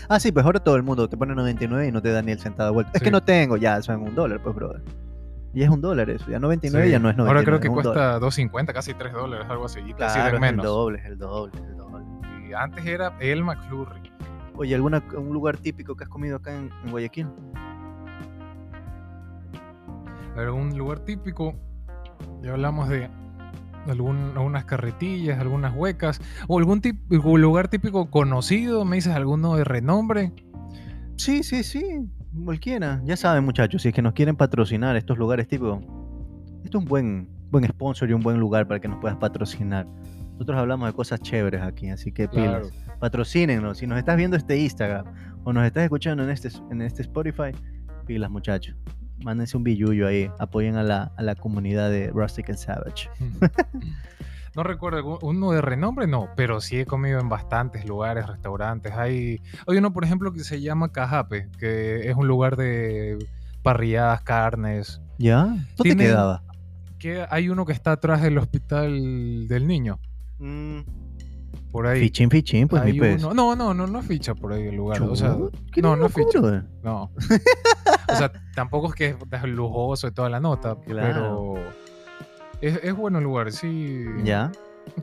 [0.09, 2.33] Ah, sí, pues ahora todo el mundo te pone 99 y no te da ni
[2.33, 2.93] el centavo de vuelta.
[2.95, 4.83] Es que no tengo, ya, eso en un dólar, pues, brother.
[5.53, 6.93] Ya es un dólar eso, ya 99 Sí.
[6.93, 7.29] ya no es 99.
[7.29, 9.81] Ahora creo que es cuesta 2.50, casi 3 dólares, algo así.
[9.81, 12.05] Y Claro, es el doble, es el doble, es el doble.
[12.49, 14.12] Y antes era el McFlurry.
[14.57, 17.27] Oye, ¿alguna, un lugar típico que has comido acá en, en Guayaquil?
[20.55, 21.55] Un lugar típico.
[22.43, 23.09] Ya hablamos de
[23.87, 26.21] algún- algunas carretillas, algunas huecas.
[26.49, 28.85] O algún algún lugar típico conocido.
[28.85, 30.33] ¿Me dices alguno de renombre?
[31.17, 31.83] Sí, sí, sí,
[32.45, 33.01] cualquiera.
[33.05, 35.81] Ya saben, muchachos, si es que nos quieren patrocinar estos lugares típicos,
[36.65, 39.87] esto es un buen, buen sponsor y un buen lugar para que nos puedas patrocinar.
[40.33, 42.67] Nosotros hablamos de cosas chéveres aquí, así que Claro.
[43.03, 43.79] Patrocínenos.
[43.79, 45.05] Si nos estás viendo este Instagram
[45.43, 47.51] o nos estás escuchando en este, en este Spotify,
[48.07, 48.77] pilas, muchachos.
[49.25, 50.31] Mándense un billullo ahí.
[50.39, 53.11] Apoyen a la, a la comunidad de Rustic and Savage.
[54.55, 58.93] No recuerdo uno de renombre, no, pero sí he comido en bastantes lugares, restaurantes.
[58.93, 63.17] Hay, hay uno, por ejemplo, que se llama Cajape, que es un lugar de
[63.63, 65.01] parrilladas, carnes.
[65.19, 65.45] ¿Ya?
[65.47, 66.43] ¿Dónde Tienen- quedaba?
[66.99, 69.99] Que hay uno que está atrás del hospital del niño,
[71.73, 72.01] por ahí.
[72.01, 73.25] Fichín, fichín, pues mi pez.
[73.25, 75.03] uno- No, no, no, no ficha por ahí el lugar.
[75.03, 75.37] O sea,
[75.77, 76.39] no, no ficha.
[76.83, 77.11] no.
[78.09, 81.55] o sea, tampoco es que es lujoso y toda la nota, Claro.
[81.57, 81.71] pero
[82.61, 84.05] es, es bueno el lugar, sí.
[84.23, 84.53] ¿Ya?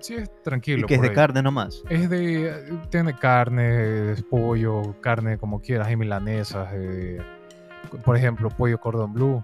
[0.02, 0.88] Sí, es Y tranquilo.
[0.88, 1.16] que es de ahí.
[1.16, 1.82] carne nomás.
[1.90, 2.78] Es de.
[2.92, 6.70] Tiene carne, es pollo, carne como quieras, hay milanesas.
[6.74, 7.20] eh,
[8.06, 9.44] por ejemplo, pollo cordón blue.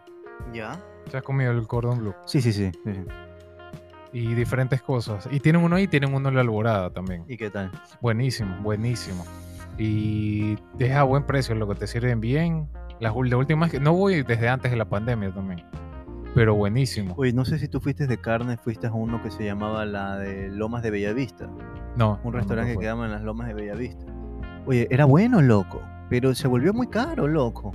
[0.54, 0.80] ¿Ya?
[1.10, 2.14] ¿Se has comido el cordón blue?
[2.26, 2.42] Sí.
[2.42, 2.72] sí, sí.
[4.15, 5.28] Y diferentes cosas.
[5.30, 7.25] Y tienen uno ahí, tienen uno en la alborada también.
[7.28, 7.69] ¿Y qué tal?
[7.99, 9.25] Buenísimo, buenísimo.
[9.78, 12.69] Y es a buen precio, lo que te sirven bien.
[13.01, 15.65] Las la última vez que no voy desde antes de la pandemia también.
[16.34, 17.13] Pero buenísimo.
[17.17, 20.15] Oye, no sé si tú fuiste de carne, fuiste a uno que se llamaba la
[20.17, 21.49] de Lomas de Bellavista.
[21.97, 22.17] No.
[22.23, 24.06] Un restaurante que quedaba en las Lomas de Bellavista.
[24.65, 25.82] Oye, era bueno, loco.
[26.10, 27.73] Pero se volvió muy caro, loco.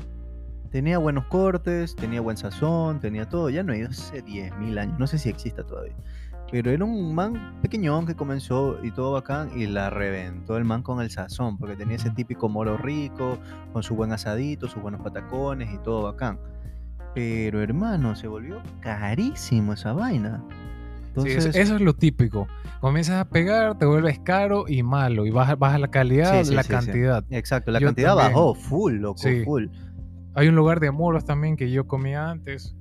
[0.71, 3.51] Tenía buenos cortes, tenía buen sazón, tenía todo.
[3.51, 4.99] Ya no he ido hace 10.000 años.
[4.99, 5.97] No sé si exista todavía.
[6.51, 10.83] Pero era un man pequeñón que comenzó y todo bacán y la reventó el man
[10.83, 13.39] con el sazón, porque tenía ese típico moro rico,
[13.73, 16.39] con su buen asadito, sus buenos patacones y todo bacán.
[17.15, 20.43] Pero hermano, se volvió carísimo esa vaina.
[20.49, 20.55] Sí,
[21.09, 22.47] Entonces, eso, eso es lo típico.
[22.81, 25.27] Comienzas a pegar, te vuelves caro y malo.
[25.27, 26.73] Y baja, baja la calidad, Sí, sí, la sí, sí.
[26.75, 27.25] cantidad.
[27.31, 28.33] exacto, la yo cantidad también.
[28.33, 29.43] bajó full, loco, Sí.
[29.45, 29.67] full.
[30.35, 32.77] Hay un lugar de moros también que yo comía antes.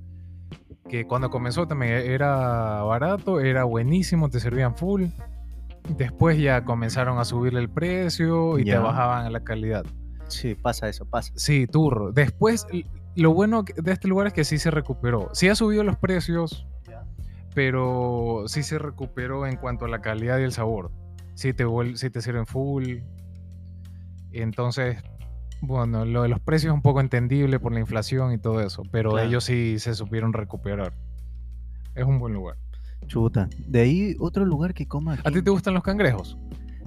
[0.88, 5.06] Que cuando comenzó también era barato, era buenísimo, te servían full.
[5.96, 8.74] Después ya comenzaron a subirle el precio y Ya.
[8.74, 9.84] te bajaban la calidad.
[10.28, 11.32] Sí, pasa eso, pasa.
[11.36, 12.12] Sí, turro.
[12.12, 12.66] Después,
[13.16, 15.28] lo bueno de este lugar es que sí se recuperó.
[15.32, 16.66] Sí ha subido los precios,
[17.54, 20.92] pero sí se recuperó en cuanto a la calidad y el sabor.
[21.34, 21.64] Sí te,
[21.96, 22.98] sí te sirven full.
[24.32, 25.02] Entonces,
[25.60, 28.82] bueno, lo de los precios es un poco entendible por la inflación y todo eso,
[28.90, 29.26] pero Claro.
[29.28, 30.92] ellos sí se supieron recuperar.
[31.94, 32.56] Es un buen lugar.
[33.06, 33.48] Chuta.
[33.66, 35.22] De ahí otro lugar que coma aquí.
[35.24, 36.38] ¿A ti te gustan los cangrejos?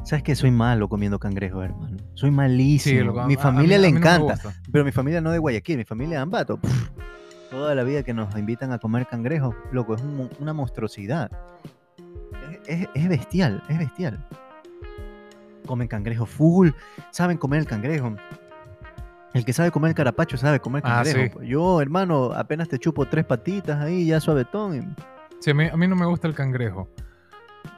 [0.05, 1.97] Sabes que soy malo comiendo cangrejos, hermano.
[2.13, 3.13] Soy malísimo.
[3.13, 4.35] lo- mi a- familia le a mí encanta.
[4.71, 6.57] pero mi familia no de Guayaquil, mi familia de Ambato.
[6.57, 6.89] Pff,
[7.49, 11.31] toda la vida que nos invitan a comer cangrejos, loco, es un una monstruosidad.
[12.67, 14.25] es, es bestial, es bestial.
[15.65, 16.69] Comen cangrejo full,
[17.11, 18.15] saben comer el cangrejo.
[19.33, 21.39] El que sabe comer el carapacho sabe comer Ah, cangrejo.
[21.41, 21.47] sí.
[21.47, 24.95] Yo, hermano, apenas te chupo tres patitas ahí, ya suavetón.
[25.39, 26.87] Sí, a mí, a mí no me gusta el cangrejo.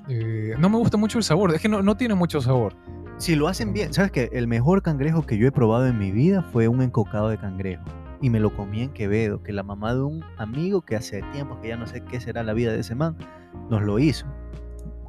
[0.07, 2.75] Eh, no me gusta mucho el sabor, es que no, no tiene mucho sabor.
[3.17, 4.29] Si lo hacen bien, ¿sabes qué?
[4.33, 7.83] El mejor cangrejo que yo he probado en mi vida fue un encocado de cangrejo.
[8.21, 11.59] Y me lo comí en Quevedo, que la mamá de un amigo que hace tiempo
[11.61, 13.15] que ya no sé qué será la vida de ese man,
[13.69, 14.25] nos lo hizo.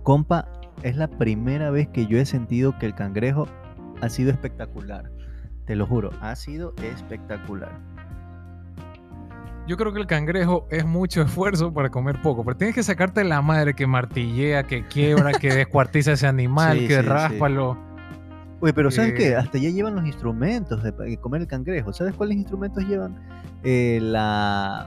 [0.03, 0.49] Compa,
[0.83, 3.47] es la primera vez que yo he sentido que el cangrejo
[4.01, 5.11] ha sido espectacular.
[5.67, 7.73] Te lo juro, ha sido espectacular.
[9.67, 13.25] Yo creo que el cangrejo es mucho esfuerzo para comer poco, pero tienes que sacarte
[13.25, 17.07] la madre que martillea, que quiebra, que descuartiza ese animal, Sí, que sí, sí.
[17.09, 17.77] ráspalo.
[18.61, 19.31] Oye, pero ¿sabes qué?
[19.31, 21.93] Eh, Hasta ya llevan los instrumentos de, de comer el cangrejo.
[21.93, 23.17] ¿Sabes cuáles instrumentos llevan?
[23.65, 24.87] Eh, la,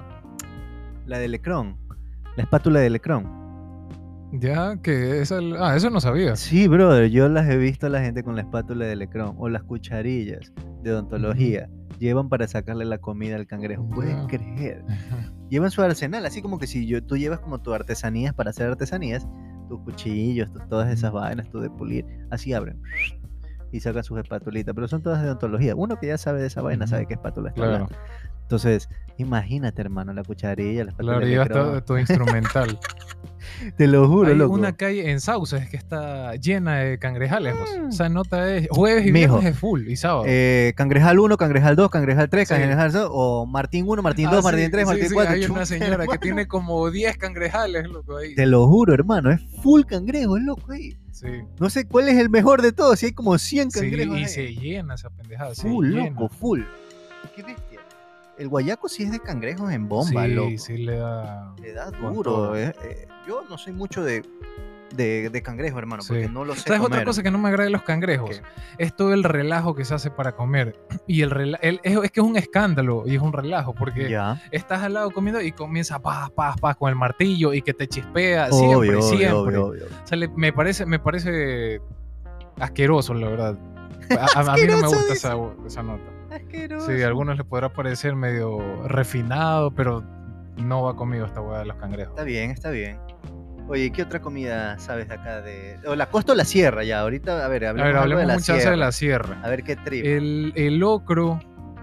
[1.05, 1.75] la de Lecron,
[2.35, 3.37] la espátula de Lecron.
[4.31, 5.55] Ya, que es el...
[5.59, 6.35] Ah, eso no sabía.
[6.35, 9.49] Sí, brother, yo las he visto a la gente con la espátula de Lecron o
[9.49, 11.69] las cucharillas de odontología.
[11.99, 13.89] Llevan para sacarle la comida al cangrejo.
[13.89, 14.83] ¿Puedes creer?
[15.49, 18.67] Llevan su arsenal, así como que si yo, tú llevas como tus artesanías para hacer
[18.67, 19.27] artesanías,
[19.67, 22.81] tus cuchillos, tus, todas esas vainas, tú de pulir, así abren
[23.71, 25.75] y sacan sus espatulitas, pero son todas de odontología.
[25.75, 27.87] Uno que ya sabe de esa vaina sabe qué espátula está Claro.
[28.41, 28.89] Entonces,
[29.19, 31.65] imagínate, hermano, la cucharilla, la de llevas Lecron.
[31.69, 32.79] todo tu instrumental.
[33.77, 34.53] Te lo juro, Hay loco.
[34.53, 37.55] una calle en Sauces que está llena de cangrejales.
[37.55, 37.89] Mm.
[37.89, 40.23] Esa nota es jueves y Mijo, viernes es full y sábado.
[40.27, 42.53] Eh, Cangrejal 1, Cangrejal 2, Cangrejal 3, Sí.
[42.53, 45.33] Cangrejal 2, o Martín 1, Martín Ah, 2, sí, Martín 3, sí, Martín sí, 4.
[45.33, 46.19] Hay una señora que hermano.
[46.21, 48.35] tiene como 10 cangrejales, loco, ahí.
[48.35, 50.95] Te lo juro, hermano, es full cangrejo, es loco ahí.
[51.11, 51.27] Sí.
[51.59, 54.15] No sé cuál es el mejor de todos, si hay como 100 Sí, cangrejos.
[54.17, 54.27] y ahí.
[54.29, 55.53] se llena esa pendejada.
[55.55, 56.61] full, loco, full.
[57.35, 57.43] Qué.
[58.39, 60.49] El guayaco sí es de cangrejos en bomba, sí, loco.
[60.57, 61.53] sí le da.
[61.61, 62.55] Le da duro.
[62.55, 64.23] eh, eh, yo no soy mucho de,
[64.95, 66.13] de, de cangrejo, hermano, Sí.
[66.13, 68.29] porque no lo sé ¿Sabes otra cosa que no me agrada de los cangrejos?
[68.39, 68.41] ¿Qué?
[68.77, 70.79] Es todo el relajo que se hace para comer.
[71.05, 74.09] Y el, rela- el- es, es que es un escándalo y es un relajo porque
[74.09, 77.73] Ya, estás al lado comiendo y comienza paz, paz, paz con el martillo y que
[77.73, 79.57] te chispea obvio, siempre, obvio, siempre.
[79.57, 79.85] obvio.
[80.03, 81.81] O sea, le- me parece, me parece
[82.57, 83.57] asqueroso, la verdad.
[84.17, 86.03] A, a- a mí no me gusta esa, esa nota.
[86.33, 86.87] Asqueroso.
[86.87, 90.03] Sí, a algunos les podrá parecer medio refinado, pero
[90.57, 92.11] no va conmigo esta hueá de los cangrejos.
[92.11, 92.97] Está bien, está bien.
[93.67, 95.41] Oye, ¿qué otra comida sabes de acá?
[95.41, 95.77] De...
[95.87, 97.01] O la costa o la sierra, ya.
[97.01, 98.71] Ahorita, a ver, A hablemos, ver, algo hablemos de la muchas sierra.
[98.71, 99.41] de la sierra.
[99.43, 100.05] A ver qué trip.
[100.05, 101.39] El, el locro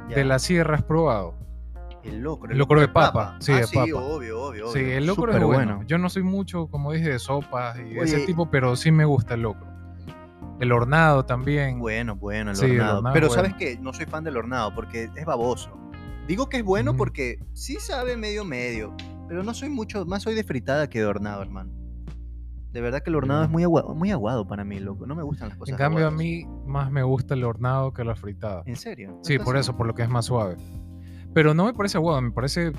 [0.08, 0.16] Ya.
[0.16, 1.34] de la sierra has probado.
[2.02, 2.52] El locro.
[2.52, 3.94] el locro de papa, sí, ah, de sí, papa.
[4.00, 5.82] obvio, obvio, Sí, el locro Súper es bueno.
[5.88, 8.26] Yo no soy mucho, como dije, de sopas y ese Oye.
[8.26, 9.66] tipo, pero sí me gusta el locro.
[10.60, 11.78] El hornado también.
[11.78, 13.12] Bueno, bueno, el Sí, el hornado.
[13.12, 15.70] Pero es sabes que no soy fan del hornado porque es baboso.
[16.26, 18.94] Digo que es bueno porque sí sabe medio medio,
[19.28, 21.72] pero no soy mucho, más soy de fritada que de hornado, hermano.
[22.72, 25.06] De verdad que el hornado es muy aguado, muy aguado para mí, loco.
[25.06, 28.04] No me gustan las cosas En cambio, a mí más me gusta el hornado que
[28.04, 28.64] la fritada.
[28.66, 29.18] ¿En serio?
[29.22, 30.56] Sí, ¿Estás por eso, por lo que es más suave.
[31.32, 32.72] Pero no me parece aguado, me parece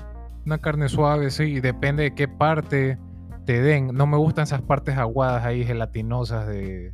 [0.46, 2.98] una carne suave, sí, depende de qué parte
[3.44, 3.88] te den.
[3.88, 6.92] No me gustan esas partes aguadas ahí, gelatinosas de.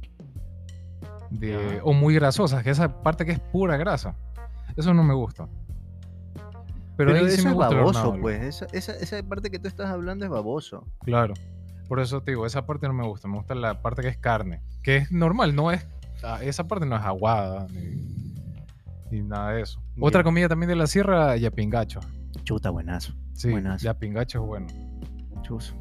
[1.38, 4.16] De o muy grasosas, que esa parte que es pura grasa.
[4.76, 5.48] Eso no me gusta.
[6.96, 8.42] Pero, Pero, ahí eso sí me es gusta baboso, pues.
[8.42, 10.86] Esa, esa, esa parte que tú estás hablando es baboso.
[11.04, 11.34] Claro.
[11.88, 13.28] Por eso te digo, esa parte no me gusta.
[13.28, 14.62] Me gusta la parte que es carne.
[14.82, 15.86] Que es normal, no es.
[16.22, 18.34] ah, Esa parte no es aguada ni,
[19.10, 19.82] ni nada de eso.
[20.00, 22.00] Otra comida también de la sierra, yapingacho.
[22.44, 23.12] Chuta, buenazo.
[23.32, 23.84] Sí, Buenazo.
[23.84, 24.66] yapingacho es bueno.
[25.42, 25.74] Chus.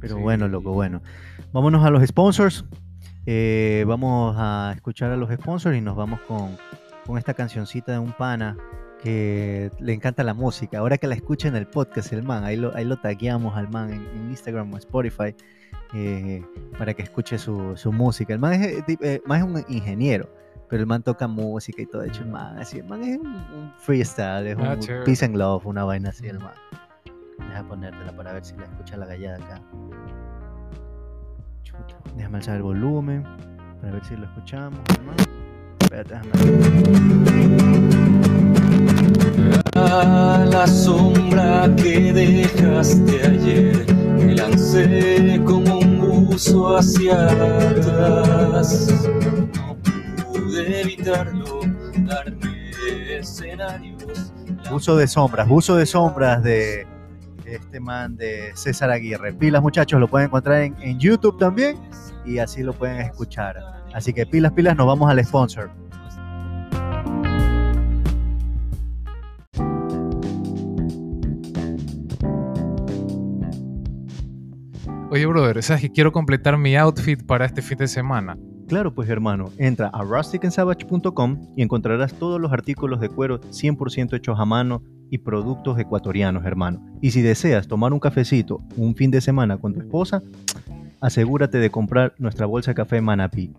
[0.00, 0.22] Pero Sí.
[0.22, 1.02] bueno, loco, bueno.
[1.52, 2.64] Vámonos a los sponsors.
[3.26, 6.56] Eh, vamos a escuchar a los sponsors y nos vamos con,
[7.06, 8.56] con esta cancioncita de un pana
[9.02, 10.78] que le encanta la música.
[10.78, 13.68] Ahora que la escucha en el podcast, el man, ahí lo, ahí lo tagueamos al
[13.70, 15.34] man en, en Instagram o Spotify
[15.94, 16.44] eh,
[16.78, 18.32] para que escuche su, su música.
[18.34, 20.28] El man es, eh, eh, man es un ingeniero,
[20.68, 22.02] pero el man toca música y todo.
[22.02, 25.04] De hecho, el man, así, el man es un, un freestyle, es Ah, un chévere.
[25.04, 26.54] peace and love, una vaina así, el man.
[27.38, 29.62] Deja ponértela para ver si la escucha la gallada acá.
[32.16, 33.24] Déjame alzar el volumen
[33.80, 34.80] para ver si lo escuchamos.
[35.80, 36.30] Espérate, déjame.
[39.76, 48.88] A la sombra que dejaste ayer, me lancé como un buzo hacia atrás.
[49.56, 49.76] No
[50.24, 51.60] pude evitarlo,
[52.06, 52.70] darme
[53.18, 54.32] escenarios.
[54.70, 56.86] Buzo de sombras, buzo de sombras de
[57.56, 59.32] este man de César Aguirre.
[59.32, 61.78] Pilas, muchachos, lo pueden encontrar en, en YouTube también
[62.24, 63.56] y así lo pueden escuchar.
[63.94, 65.70] Así que pilas, pilas, nos vamos al sponsor.
[75.14, 78.36] Oye, brother, ¿sabes que quiero completar mi outfit para este fin de semana?
[78.66, 84.40] Claro, pues hermano, entra a rusticandsavage.com y encontrarás todos los artículos de cuero 100% hechos
[84.40, 86.84] a mano y productos ecuatorianos, hermano.
[87.00, 90.22] Y si deseas tomar un cafecito un fin de semana con tu esposa,
[91.00, 93.52] asegúrate de comprar nuestra bolsa de café Manapí.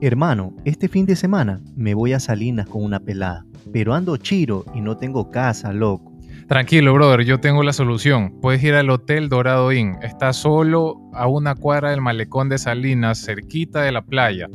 [0.00, 4.66] Hermano, este fin de semana me voy a Salinas con una pelada, pero ando chiro
[4.74, 6.13] y no tengo casa, loco.
[6.48, 8.38] Tranquilo, brother, yo tengo la solución.
[8.42, 9.96] Puedes ir al Hotel Dorado Inn.
[10.02, 14.48] Está solo a una cuadra del malecón de Salinas, cerquita de la playa.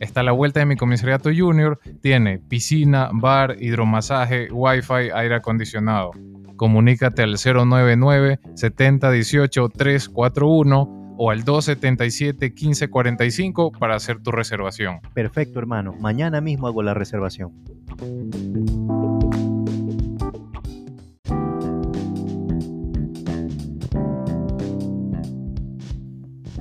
[0.00, 1.78] Está a la vuelta de mi comisariato junior.
[2.00, 6.12] Tiene piscina, bar, hidromasaje, wifi, aire acondicionado.
[6.56, 15.00] Comunícate al 099 70 18 341 o al 277 1545 para hacer tu reservación.
[15.12, 15.94] Perfecto, hermano.
[16.00, 17.52] Mañana mismo hago la reservación.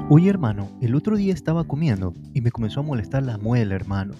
[0.09, 4.13] Oye hermano, el otro día estaba comiendo y me comenzó a molestar la muela, hermano.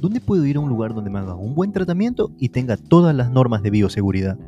[0.00, 3.14] ¿Dónde puedo ir a un lugar donde me hagan un buen tratamiento y tenga todas
[3.14, 4.38] las normas de bioseguridad?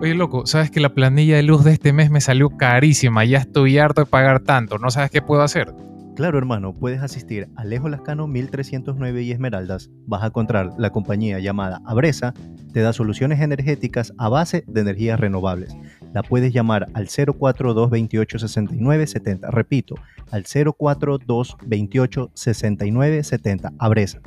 [0.00, 3.24] Oye, loco, ¿sabes que la planilla de luz de este mes me salió carísima?
[3.24, 4.78] Ya estoy harto de pagar tanto.
[4.78, 5.72] ¿No sabes qué puedo hacer?
[6.14, 9.90] Claro, hermano, puedes asistir a Alejo Lascano 1309 y Esmeraldas.
[10.06, 12.34] Vas a encontrar la compañía llamada Abresa,
[12.74, 15.74] te da soluciones energéticas a base de energías renovables.
[16.12, 19.50] La puedes llamar al 042 28 69 70.
[19.50, 19.94] Repito,
[20.30, 23.72] al 042 28 69 70.
[23.78, 24.20] Abresa.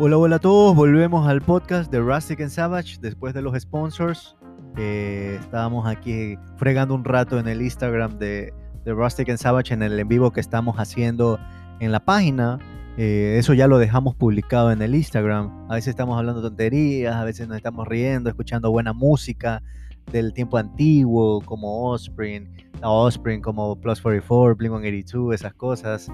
[0.00, 0.76] Hola, hola a todos.
[0.76, 4.36] Volvemos al podcast de Rustic and Savage después de los sponsors.
[4.76, 8.54] Eh, estábamos aquí fregando un rato en el Instagram de,
[8.86, 11.40] Rustic and Savage en el en vivo que estamos haciendo
[11.80, 12.60] en la página.
[12.96, 15.66] Eh, eso ya lo dejamos publicado en el Instagram.
[15.68, 19.64] A veces estamos hablando tonterías, a veces nos estamos riendo, escuchando buena música
[20.12, 22.48] del tiempo antiguo, como Offspring,
[22.82, 26.10] Offspring, como Plus 44, Blink-182, esas cosas.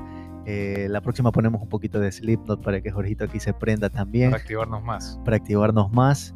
[0.47, 4.31] Eh, la próxima ponemos un poquito de Slipknot para que Jorgito aquí se prenda también.
[4.31, 5.19] Para activarnos más.
[5.25, 6.35] Para activarnos más.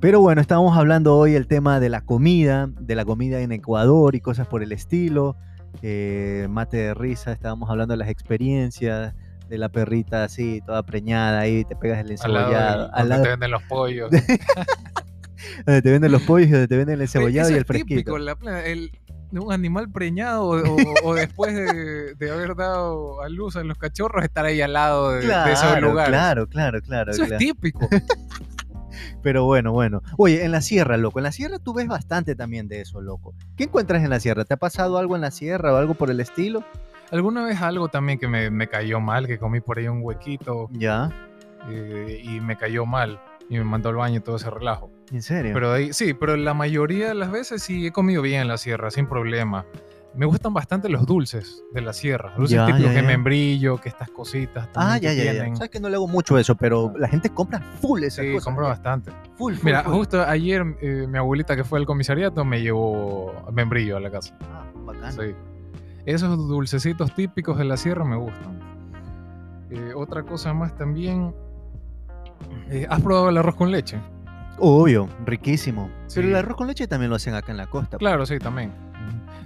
[0.00, 4.14] Pero bueno, estábamos hablando hoy el tema de la comida, de la comida en Ecuador
[4.14, 5.36] y cosas por el estilo.
[5.82, 9.14] Eh, mate de risa, estábamos hablando de las experiencias,
[9.48, 12.90] de la perrita así, toda preñada ahí, te pegas el encebollado.
[12.92, 14.10] Al lado, te venden los pollos.
[15.66, 17.88] donde te venden los pollos y donde te venden el encebollado y el fresquito.
[17.88, 18.90] Típico, la, el,
[19.32, 20.48] un animal preñado
[21.04, 25.26] o, después de, haber dado a luz a los cachorros estar ahí al lado de,
[25.52, 26.10] esos lugares.
[26.10, 27.12] Claro, claro, claro.
[27.12, 27.88] Eso es típico.
[29.22, 30.02] Pero bueno, bueno.
[30.16, 31.18] Oye, en la sierra, loco.
[31.18, 33.34] En la sierra tú ves bastante también de eso, loco.
[33.56, 34.44] ¿Qué encuentras en la sierra?
[34.44, 36.64] ¿Te ha pasado algo en la sierra o algo por el estilo?
[37.10, 40.68] Alguna vez algo también que me, cayó mal, que comí por ahí un huequito.
[40.72, 41.10] Ya.
[41.68, 44.90] Eh, y me cayó mal y me mandó al baño y todo ese relajo.
[45.12, 45.52] ¿En serio?
[45.54, 48.58] Pero ahí, sí, pero la mayoría de las veces sí he comido bien en la
[48.58, 49.64] sierra, sin problema.
[50.14, 52.34] Me gustan bastante los dulces de la sierra.
[52.36, 54.68] Dulces típicos de membrillo, que estas cositas.
[54.74, 55.54] Ah, ya, ya, ya.
[55.54, 58.44] Sabes que no le hago mucho eso, pero la gente compra full esas sí, cosas.
[58.46, 59.12] compra bastante.
[59.36, 59.92] Full, full Mira, full.
[59.92, 64.36] justo ayer eh, mi abuelita que fue al comisariato me llevó membrillo a la casa.
[64.50, 65.12] Ah, bacán.
[65.12, 65.34] Sí.
[66.06, 68.58] Esos dulcecitos típicos de la sierra me gustan.
[69.70, 71.34] Eh, otra cosa más también.
[72.70, 73.98] Eh, ¿Has probado el arroz con leche?
[74.60, 75.90] Obvio, riquísimo.
[76.06, 76.16] Sí.
[76.16, 77.90] Pero el arroz con leche también lo hacen acá en la costa.
[77.90, 77.98] pues.
[77.98, 78.72] Claro, sí, también.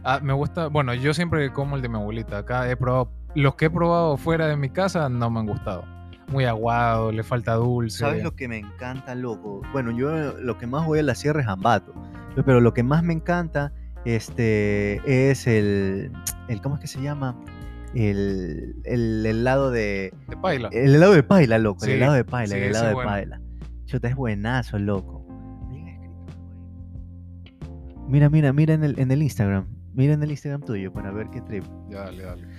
[0.04, 2.38] Ah, me gusta, bueno, yo siempre como el de mi abuelita.
[2.38, 5.84] Acá he probado, los que he probado fuera de mi casa no me han gustado.
[6.28, 7.98] Muy aguado, le falta dulce.
[7.98, 9.60] ¿Sabes lo que me encanta, loco?
[9.72, 11.92] Bueno, yo lo que más voy a la sierra es Ambato.
[12.34, 13.72] Pero lo que más me encanta
[14.04, 16.10] este, es el,
[16.48, 16.60] el.
[16.62, 17.36] ¿Cómo es que se llama?
[17.94, 20.14] El, el helado de.
[20.28, 20.68] De paila.
[20.72, 21.84] El helado de paila, loco.
[21.84, 23.10] Sí, el helado de paila, sí, el helado de bueno.
[23.10, 23.40] paila.
[23.92, 25.26] Chuta, es buenazo, loco.
[28.08, 29.66] Mira, mira, mira en el, en el Instagram.
[29.92, 31.62] Mira en el Instagram tuyo para ver qué trip.
[31.90, 32.42] Dale, dale.
[32.42, 32.56] Bueno,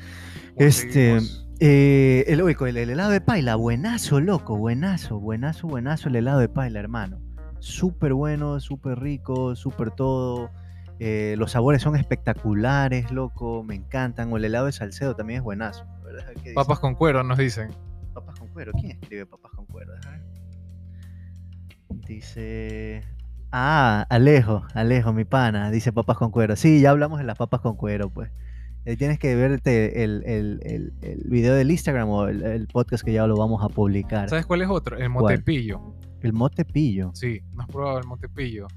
[0.58, 1.18] Este.
[1.60, 6.50] Eh, el, el, el helado de paila, buenazo, loco, buenazo, buenazo, buenazo el helado de
[6.50, 7.20] paila, hermano.
[7.58, 10.52] Súper bueno, súper rico, súper todo.
[11.00, 14.32] Eh, los sabores son espectaculares, loco, me encantan.
[14.32, 15.84] O el helado de salcedo también es buenazo.
[16.54, 17.72] Papas con cuero nos dicen.
[18.14, 18.72] Papas con cuero.
[18.74, 19.94] ¿Quién escribe papas con cuero?
[19.94, 20.33] Déjame.
[22.14, 23.02] Dice.
[23.52, 25.72] Ah, Alejo, Alejo, mi pana.
[25.72, 26.56] Dice papas con cuero.
[26.56, 28.32] Sí, ya hablamos de las papas con cuero, pues.
[28.86, 33.14] Ahí tienes que verte el, el, el, el video del Instagram o el, podcast que
[33.14, 34.30] ya lo vamos a publicar.
[34.30, 34.98] ¿Sabes cuál es otro?
[34.98, 35.24] El ¿Cuál?
[35.24, 35.96] motepillo.
[36.22, 37.12] El mote pillo.
[37.14, 38.68] Sí, ¿no has probado el motepillo?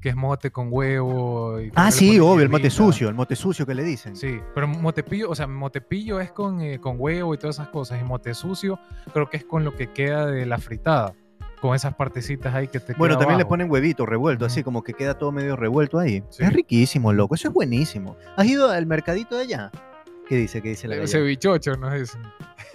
[0.00, 1.60] Que es mote con huevo.
[1.60, 4.16] Y Ah, sí, obvio, el mote sucio, el mote sucio que le dicen.
[4.16, 8.00] Sí, pero motepillo, o sea, motepillo es con, eh, con huevo y todas esas cosas.
[8.00, 8.78] Y mote sucio
[9.12, 11.14] creo que es con lo que queda de la fritada.
[11.64, 13.48] Con esas partecitas ahí que te Bueno, también le abajo.
[13.48, 16.22] ponen huevito revuelto, así como que queda todo medio revuelto ahí.
[16.28, 16.44] Sí.
[16.44, 17.34] Es riquísimo, loco.
[17.36, 18.18] Eso es buenísimo.
[18.36, 19.70] ¿Has ido al mercadito de allá?
[20.28, 20.60] ¿Qué dice?
[20.60, 22.18] ¿Qué dice la El cevichocho, ¿no es?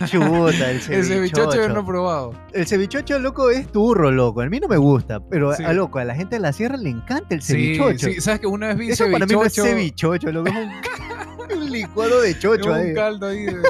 [0.08, 1.86] Chuta, el El cevichocho yo no he cevichocho.
[1.86, 2.34] probado.
[2.52, 4.42] El cevichocho, loco, es turro, loco.
[4.42, 5.64] A mí no me gusta, pero Sí.
[5.64, 8.08] a, loco, a la gente de la sierra le encanta el cevichocho.
[8.10, 9.70] sí, sabes que una vez vi Eso para mí no es cevichocho.
[10.18, 10.50] cevichocho, loco.
[10.50, 12.94] Es un, un licuado de chocho un ahí.
[12.96, 13.46] caldo ahí.
[13.46, 13.62] de-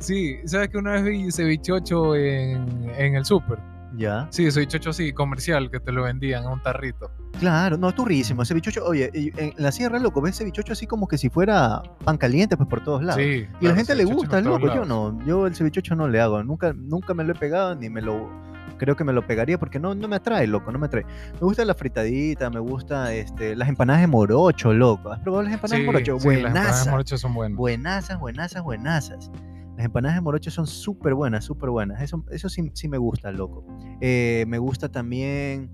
[0.00, 3.58] Sí, sabes que una vez vi cevichocho en, en el súper.
[3.98, 7.10] Ya, Sí, cevichocho sí, comercial, que te lo vendían en un tarrito.
[7.40, 8.44] claro, no, turrísimo.
[8.44, 12.16] Cevichocho, oye, y en la sierra, loco, ves cevichocho así como que si fuera pan
[12.16, 13.20] caliente, pues por todos lados.
[13.22, 13.46] Sí.
[13.60, 14.72] Y a la gente le gusta, loco.
[14.74, 16.42] Yo no, yo el cevichocho no le hago.
[16.44, 18.30] Nunca, nunca me lo he pegado ni me lo.
[18.76, 21.04] Creo que me lo pegaría porque no, no me atrae, loco, no me atrae.
[21.32, 25.10] Me gusta la fritadita, me gusta este, las empanadas de morocho, loco.
[25.10, 26.20] ¿Has probado las empanadas Sí, de morocho?
[26.20, 26.84] sí, las empanadas Buenazas.
[26.84, 27.56] de morocho son buenas.
[27.58, 29.30] Buenazas, buenazas, buenazas.
[29.78, 32.02] Las empanadas de morocho son súper buenas, súper buenas.
[32.02, 33.64] Eso, eso sí, sí me gusta, loco.
[34.00, 35.70] Eh, me gusta también.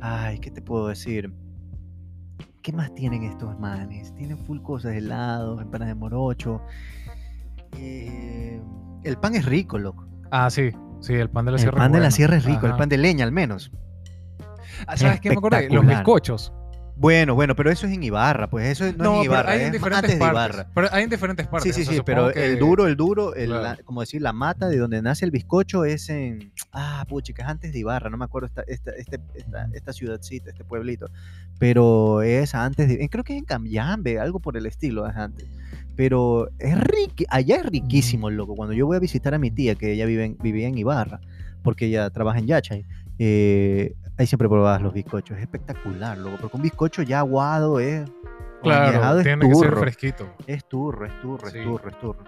[0.00, 1.34] Ay, ¿qué te puedo decir?
[2.62, 4.14] ¿Qué más tienen estos manes?
[4.14, 6.62] Tienen full cosas, helados, empanadas de morocho.
[7.76, 8.62] Eh,
[9.02, 10.06] el pan es rico, loco.
[10.30, 10.70] Ah, sí,
[11.00, 11.78] sí, el pan de la El sierra.
[11.78, 13.72] pan es de la sierra es rico, el pan de leña al menos.
[14.86, 15.68] Ah, ¿Sabes qué me acordé?
[15.70, 16.52] Los bizcochos.
[17.00, 19.74] Bueno, bueno, pero eso es en Ibarra, pues eso no, es en Ibarra, hay en
[19.74, 20.26] es antes de.
[20.26, 20.66] Ibarra.
[20.74, 21.74] Pero hay en diferentes partes.
[21.74, 23.62] Sí, sí, o sea, sí, pero el duro, el duro, el, Claro.
[23.62, 26.52] la- como decir, la mata de donde nace el bizcocho es en.
[26.72, 30.50] Ah, puchica, es antes de Ibarra, no me acuerdo esta, esta, este, esta, esta ciudadcita,
[30.50, 31.08] este pueblito.
[31.58, 33.08] Pero es antes de.
[33.08, 35.46] Creo que es en Cambiambe, algo por el estilo, es antes.
[35.96, 38.54] Pero es riqui, allá es riquísimo, loco.
[38.56, 41.20] Cuando yo voy a visitar a mi tía, que ella vive en- vivía en Ibarra,
[41.62, 42.84] porque ella trabaja en Yachay,
[43.18, 45.36] eh, ahí siempre probabas los bizcochos.
[45.36, 48.08] Es espectacular, loco, porque un bizcocho ya aguado es.
[48.62, 50.28] Claro, es tiene que ser fresquito.
[50.46, 51.58] Es turro, es turro, Sí.
[51.58, 52.24] es turro, es turro.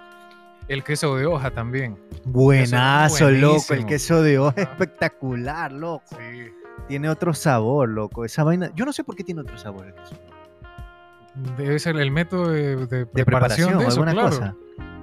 [0.68, 1.99] El queso de hoja también.
[2.24, 3.74] Buenazo, loco.
[3.74, 6.05] El queso de hoja es espectacular, loco.
[6.18, 6.45] Sí.
[6.88, 8.24] Tiene otro sabor, loco.
[8.24, 8.70] Esa vaina.
[8.74, 10.16] Yo no sé por qué tiene otro sabor el queso.
[11.57, 14.28] Debe ser el método de, de De preparación, preparación, de eso, alguna claro.
[14.28, 14.55] cosa.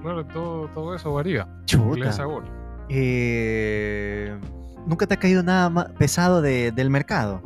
[0.02, 1.46] Claro, todo, todo eso varía.
[1.66, 2.10] Chuta.
[2.12, 2.44] sabor.
[2.88, 4.36] Eh,
[4.86, 7.42] ¿Nunca te ha caído nada más pesado de- del mercado?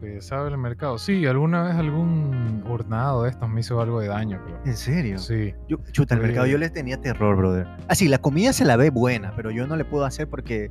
[0.00, 0.98] Pesado el mercado.
[0.98, 4.58] Sí, alguna vez algún hornado de estos me hizo algo de daño, creo.
[4.64, 5.18] ¿En serio?
[5.18, 5.54] Sí.
[5.68, 7.66] Yo, chuta, el Porque- mercado yo les tenía terror, brother.
[7.88, 10.70] Así, la comida se la ve buena, pero yo no le puedo hacer porque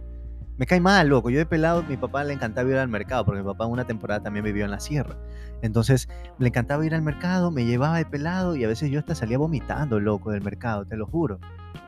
[0.58, 1.30] me cae mal, loco.
[1.30, 4.22] Yo de pelado, mi papá le encantaba ir al mercado, porque mi papá una temporada
[4.22, 5.18] también vivió en la sierra.
[5.62, 9.16] Entonces, le encantaba ir al mercado, me llevaba de pelado y a veces yo hasta
[9.16, 11.39] salía vomitando, loco, del mercado, te lo juro.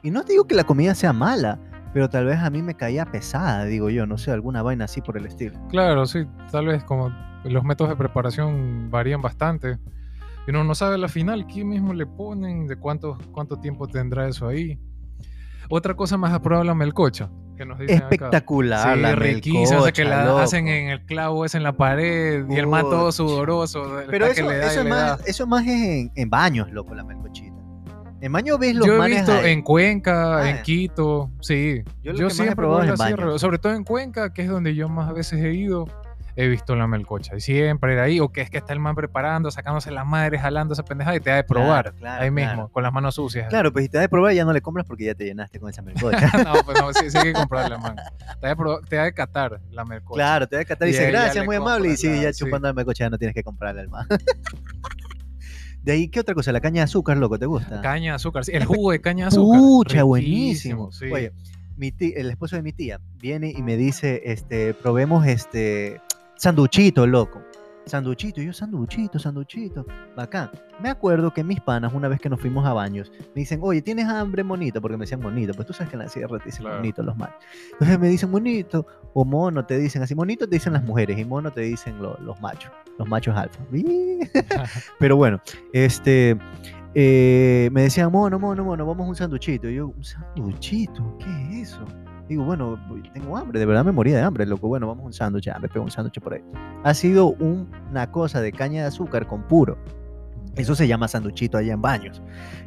[0.01, 1.59] Y no te digo que la comida sea mala,
[1.93, 5.01] pero tal vez a mí me caía pesada, digo yo, no sé, alguna vaina así
[5.01, 5.57] por el estilo.
[5.69, 6.25] Claro, sí.
[6.51, 7.11] Tal vez como
[7.43, 9.77] los métodos de preparación varían bastante.
[10.47, 14.27] Y uno no sabe la final qué mismo le ponen, de cuánto, cuánto tiempo tendrá
[14.27, 14.79] eso ahí.
[15.69, 17.29] Otra cosa más aprobada la melcocha.
[17.57, 18.05] Que nos dicen acá.
[18.05, 20.37] Espectacular, Sí, la riquísima, o sea, que la loco.
[20.37, 23.83] hacen en el clavo, es en la pared, y el man todo sudoroso.
[24.09, 25.23] Pero que eso, le da y eso, es le más, da.
[25.25, 27.56] eso más es en, en baños, loco, la melcochita.
[28.19, 29.51] En baños ves los Yo he visto ahí.
[29.51, 31.83] en Cuenca, Ah, en Quito, sí.
[32.03, 34.89] yo siempre probado voy a la sierra, sobre todo en Cuenca, que es donde yo
[34.89, 35.85] más veces he ido,
[36.35, 37.35] he visto la melcocha.
[37.35, 40.41] Y siempre era ahí, o que es que está el man preparando, sacándose las madres,
[40.41, 42.51] jalando esa pendejada y te da de probar Claro, claro, ahí claro.
[42.55, 43.47] mismo, con las manos sucias.
[43.49, 45.59] Claro, pues si te da de probar ya no le compras porque ya te llenaste
[45.59, 46.19] con esa melcocha.
[46.43, 47.95] no, pues no, sí, sí hay que comprarla, man.
[48.41, 50.15] Te da de, te da de catar la melcocha.
[50.15, 51.89] claro, te da de catar y Y dice gracias, muy amable.
[51.89, 52.45] Y sigue ya claro, sí.
[52.45, 54.07] chupando la melcocha, ya no tienes que comprarle al man.
[55.87, 56.51] De ahí, ¿qué otra cosa?
[56.51, 57.79] La caña de azúcar, loco, ¿te gusta?
[57.79, 59.61] Caña de azúcar, sí, el jugo de caña de azúcar.
[59.61, 60.91] Pucha, buenísimo.
[60.91, 61.05] sí.
[61.09, 61.31] Oye,
[61.77, 66.01] mi el esposo de mi tía viene y me dice, este, probemos este
[66.35, 67.41] sanduchito, loco.
[67.87, 69.85] Sanduchito, y yo sanduchito, sanduchito,
[70.15, 70.49] bacán.
[70.81, 73.81] Me acuerdo que mis panas, una vez que nos fuimos a baños, me dicen, oye,
[73.81, 74.81] ¿tienes hambre, monito?
[74.81, 76.77] Porque me decían monito, pues tú sabes que en la sierra te dicen Claro.
[76.77, 77.37] monito los machos.
[77.73, 81.25] Entonces me dicen monito, o mono te dicen así, monito te dicen las mujeres y
[81.25, 83.59] mono te dicen lo- los machos, los machos alfa.
[84.99, 85.41] Pero bueno,
[85.73, 86.37] este,
[86.93, 89.69] eh, me decían, mono, mono, mono, vamos a un sanduchito.
[89.69, 91.17] Y yo, ¿un sanduchito?
[91.19, 91.85] ¿Qué es eso?
[92.27, 92.77] Digo, bueno,
[93.13, 94.67] tengo hambre, de verdad me moría de hambre, loco.
[94.67, 96.41] Bueno, vamos a un sándwich, ya me pego un sándwich por ahí.
[96.83, 99.77] Ha sido una cosa de caña de azúcar con puro.
[100.55, 102.21] Eso se llama sanduchito allá en baños.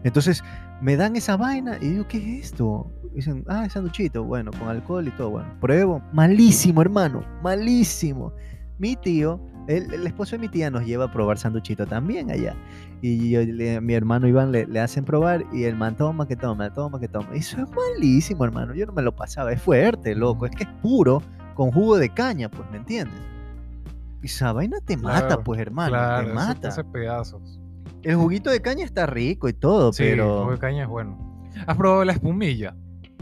[0.04, 0.42] Entonces,
[0.80, 2.90] me dan esa vaina y digo, ¿qué es esto?
[3.14, 5.48] dicen, ah, es sanduchito, bueno, con alcohol y todo, bueno.
[5.60, 8.32] Pruebo, malísimo, hermano, malísimo.
[8.78, 12.54] Mi tío, el, esposo de mi tía nos lleva a probar sanduchito también allá.
[13.02, 13.40] Y yo,
[13.80, 17.08] mi hermano Iván le, le, hacen probar y el man toma que toma, toma que
[17.08, 17.28] toma.
[17.32, 18.74] Eso es malísimo, hermano.
[18.74, 19.52] Yo no me lo pasaba.
[19.52, 20.44] Es fuerte, loco.
[20.44, 21.22] Es que es puro
[21.54, 23.20] con jugo de caña, pues, ¿me entiendes?
[24.22, 25.96] Y esa vaina te mata, pues, hermano.
[26.24, 26.68] te mata.
[26.68, 27.58] Hace pedazos.
[28.02, 30.24] El juguito de caña está rico y todo, pero.
[30.24, 31.42] El jugo de caña es bueno.
[31.66, 32.74] ¿Has probado la espumilla?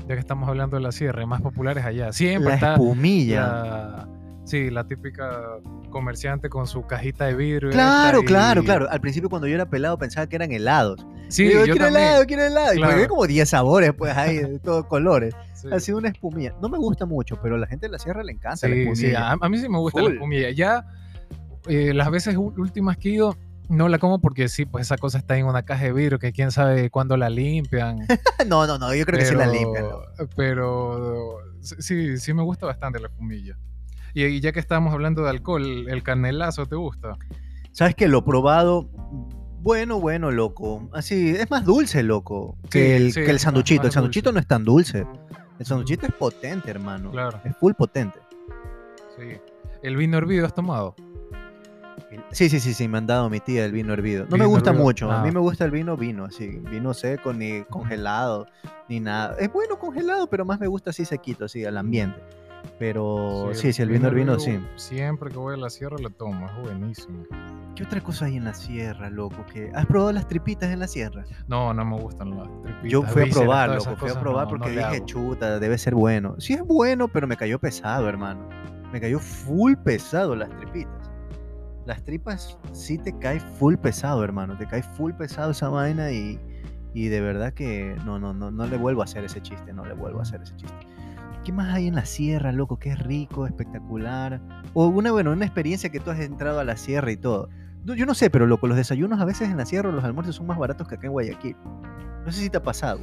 [0.09, 2.13] Ya que estamos hablando de la sierra, más populares allá.
[2.13, 2.73] Siempre la está.
[2.73, 4.09] espumilla.
[4.49, 5.59] Sí, la típica
[5.91, 7.71] comerciante con su cajita de vidrio.
[7.71, 8.89] Claro, claro, claro.
[8.89, 11.07] Al principio cuando yo era pelado pensaba que eran helados.
[11.29, 12.75] Sí, yo quiero helado, quiero helado.
[12.75, 15.35] Y había como 10 sabores, pues ahí, de todos colores.
[15.71, 16.55] Ha sido una espumilla.
[16.63, 19.09] No me gusta mucho, pero a la gente de la sierra le encanta la espumilla.
[19.09, 20.51] Sí, a, a, mí sí me gusta la espumilla.
[20.51, 20.87] Ya
[21.67, 23.37] eh, las veces últimas que he ido,
[23.69, 26.33] no la como porque sí, pues esa cosa está en una caja de vidrio que
[26.33, 27.99] quién sabe cuándo la limpian.
[28.49, 29.85] no, no, no, yo creo que sí la limpian.
[30.37, 33.59] Pero sí, sí me gusta bastante la espumilla.
[34.15, 37.17] Y, ya que estamos hablando de alcohol, ¿el canelazo te gusta?
[37.73, 38.89] ¿Sabes que Lo probado.
[39.61, 40.89] Bueno, bueno, loco.
[40.93, 43.87] Así, es más dulce, loco, que el, que el sanduchito.
[43.87, 45.05] El sanduchito no es tan dulce.
[45.59, 47.11] El sanduchito es potente, hermano.
[47.11, 47.41] Claro.
[47.45, 48.21] Es full potente.
[49.17, 49.37] Sí.
[49.83, 50.95] ¿El vino hervido has tomado?
[52.31, 54.27] Sí, sí, sí, sí, me han dado mi tía el vino hervido.
[54.31, 57.63] No me gusta mucho, a mí me gusta el vino vino, así, vino seco, ni
[57.65, 58.47] congelado,
[58.89, 59.37] ni nada.
[59.39, 62.21] Es bueno congelado, pero más me gusta así sequito, así, al ambiente.
[62.79, 64.61] Pero sí, sí, el vino hervido, sí.
[64.77, 67.25] Siempre que voy a la sierra lo tomo, es buenísimo.
[67.75, 69.45] ¿Qué otra cosa hay en la sierra, loco?
[69.75, 71.25] ¿Has probado las tripitas en la sierra?
[71.49, 72.91] No, no me gustan las tripitas.
[72.91, 76.37] Yo fui a probar, loco, fui a probar porque dije, chuta, debe ser bueno.
[76.39, 78.49] Sí es bueno, pero me cayó pesado, hermano.
[78.93, 80.99] Me cayó full pesado las tripitas
[81.89, 84.57] las tripas sí te cae full pesado, hermano.
[84.59, 86.39] Te cae full pesado esa vaina y,
[86.93, 89.87] y de verdad que no, no, no, no le vuelvo a hacer ese chiste, no
[89.87, 90.87] le vuelvo a hacer ese chiste.
[91.45, 92.79] ¿Qué más hay en la sierra, loco?
[92.83, 94.41] Es rico, espectacular.
[94.75, 97.49] O una, bueno, una experiencia que tú has entrado a la sierra y todo.
[97.85, 100.47] Yo no sé, pero loco, los desayunos a veces en la sierra, los almuerzos son
[100.47, 101.57] más baratos que acá en Guayaquil.
[102.25, 103.01] No sé si te ha pasado.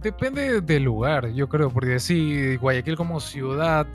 [0.00, 3.86] Depende del lugar, yo creo, porque si Guayaquil como ciudad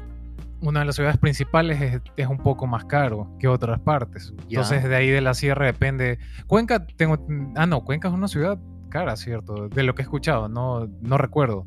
[0.61, 4.34] una de las ciudades principales es, un poco más caro que otras partes.
[4.49, 6.19] Entonces, de ahí de la sierra depende.
[6.47, 7.17] Cuenca, tengo.
[7.55, 8.59] Ah, no, Cuenca es una ciudad
[8.89, 9.69] cara, ¿cierto?
[9.69, 11.65] De lo que he escuchado, no, no recuerdo.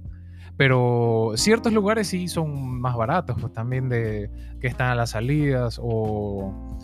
[0.63, 5.81] Pero ciertos lugares sí son más baratos, pues también de que están a las salidas
[5.83, 6.79] o,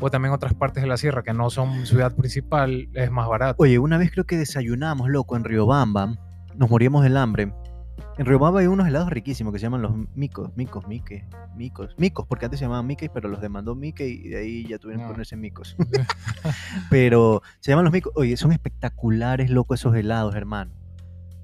[0.00, 3.62] o también otras partes de la sierra que no son ciudad principal, es más barato.
[3.62, 6.16] Oye, una vez creo que desayunamos, loco, en Riobamba,
[6.56, 7.52] nos moríamos del hambre
[8.18, 12.26] en Riobamba hay unos helados riquísimos que se llaman los micos, micos, mique, micos, micos,
[12.26, 15.06] porque antes se llamaban Mickey, pero los demandó Mickey y de ahí ya tuvieron que
[15.06, 15.12] ah.
[15.12, 15.76] ponerse micos.
[16.90, 18.12] pero se llaman los micos.
[18.16, 20.72] Oye, son espectaculares, loco, esos helados, hermano.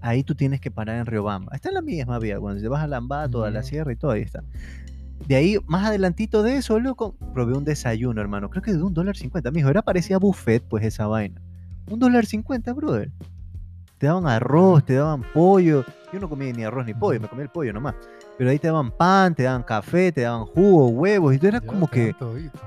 [0.00, 1.54] Ahí tú tienes que parar en Riobamba.
[1.54, 4.12] Está en la misma vía, cuando te vas a Lambá, toda la sierra y todo,
[4.12, 4.42] ahí está.
[5.26, 8.48] De ahí, más adelantito de eso, loco, probé un desayuno, hermano.
[8.50, 9.50] Creo que de un dólar cincuenta.
[9.50, 11.40] Mijo, era parecía buffet, pues, esa vaina.
[11.90, 13.10] Un dólar cincuenta, brother.
[13.98, 17.44] Te daban arroz, te daban pollo yo no comía ni arroz ni pollo, me comía
[17.44, 17.94] el pollo nomás.
[18.36, 21.62] Pero ahí te daban pan, te daban café, te daban jugo, huevos, y tú eras
[21.62, 22.14] como que.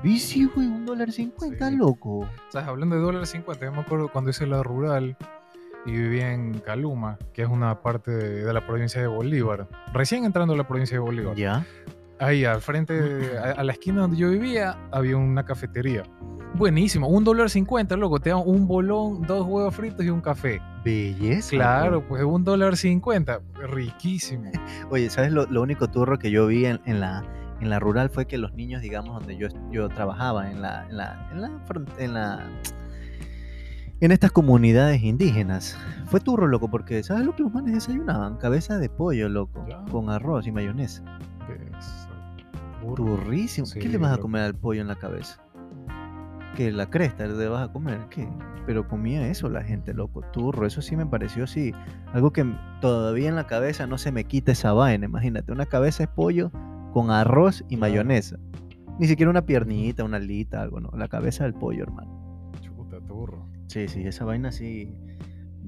[0.03, 2.27] Bici, güey, un dólar cincuenta, loco.
[2.49, 2.67] ¿Sabes?
[2.67, 5.17] Hablando de dólar cincuenta, yo me acuerdo cuando hice la rural
[5.85, 9.67] y vivía en Caluma, que es una parte de, la provincia de Bolívar.
[9.93, 11.35] Recién entrando a la provincia de Bolívar.
[11.35, 11.65] Ya.
[12.19, 16.03] Ahí, al frente, a la esquina donde yo vivía, había una cafetería
[16.53, 18.19] Buenísimo, un dólar cincuenta, loco.
[18.19, 20.61] Te dan un bolón, dos huevos fritos y un café.
[20.83, 21.51] Belleza.
[21.51, 23.39] Claro, pues un dólar cincuenta.
[23.55, 24.51] Riquísimo.
[24.89, 27.23] Oye, ¿sabes lo, único turro que yo vi en, la,
[27.61, 30.97] en la rural fue que los niños, digamos, donde yo, yo trabajaba, en la, en
[30.97, 31.51] la, en la,
[31.97, 32.49] en la
[34.01, 35.77] en estas comunidades indígenas.
[36.07, 38.37] Fue turro, loco, porque ¿sabes lo que los manes desayunaban?
[38.37, 41.03] Cabeza de pollo, loco, con arroz y mayonesa.
[42.95, 43.67] Turrísimo.
[43.73, 45.41] ¿Qué le vas a comer al pollo en la cabeza?
[46.55, 48.27] que la cresta le vas a comer, ¿qué?
[48.65, 51.73] Pero comía eso la gente, loco, turro, eso sí me pareció así,
[52.13, 52.45] algo que
[52.81, 56.51] todavía en la cabeza no se me quita esa vaina, imagínate, una cabeza de pollo
[56.91, 58.37] con arroz y mayonesa,
[58.99, 62.20] ni siquiera una piernita, una alita, algo, no, la cabeza del pollo, hermano.
[63.71, 64.93] Sí, sí, esa vaina así,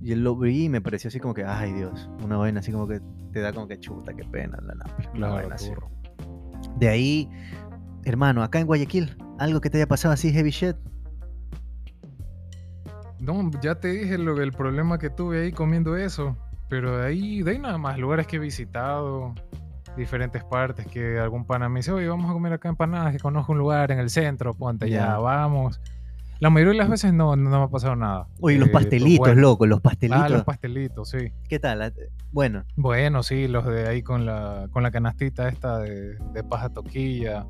[0.01, 2.85] y lo vi y me pareció así como que, ay Dios, una vaina así como
[2.85, 2.99] que
[3.31, 4.57] te da como que chuta, qué pena
[5.13, 5.55] la vaina
[6.75, 7.29] De ahí,
[8.03, 10.75] hermano, acá en Guayaquil, algo que te haya pasado así, heavy shit.
[13.21, 16.35] No, ya te dije lo el problema que tuve ahí comiendo eso.
[16.67, 19.33] Pero de ahí, de ahí nada más, lugares que he visitado,
[19.95, 23.53] diferentes partes, que algún pana me dice, oye, vamos a comer acá empanadas, que conozco
[23.53, 24.97] un lugar en el centro, ponte Ya.
[24.97, 25.79] ya, vamos.
[26.43, 28.27] La mayoría de las veces no, no me ha pasado nada.
[28.41, 29.41] Oye, los Eh, pues, pastelitos, bueno.
[29.41, 30.23] loco, los pastelitos.
[30.25, 31.31] Ah, los pastelitos, sí.
[31.47, 31.81] ¿Qué tal?
[31.81, 31.89] Ah,
[32.33, 36.67] Bueno, Bueno, sí, los de ahí con la, con la canastita esta de, de paja
[36.67, 37.45] toquilla.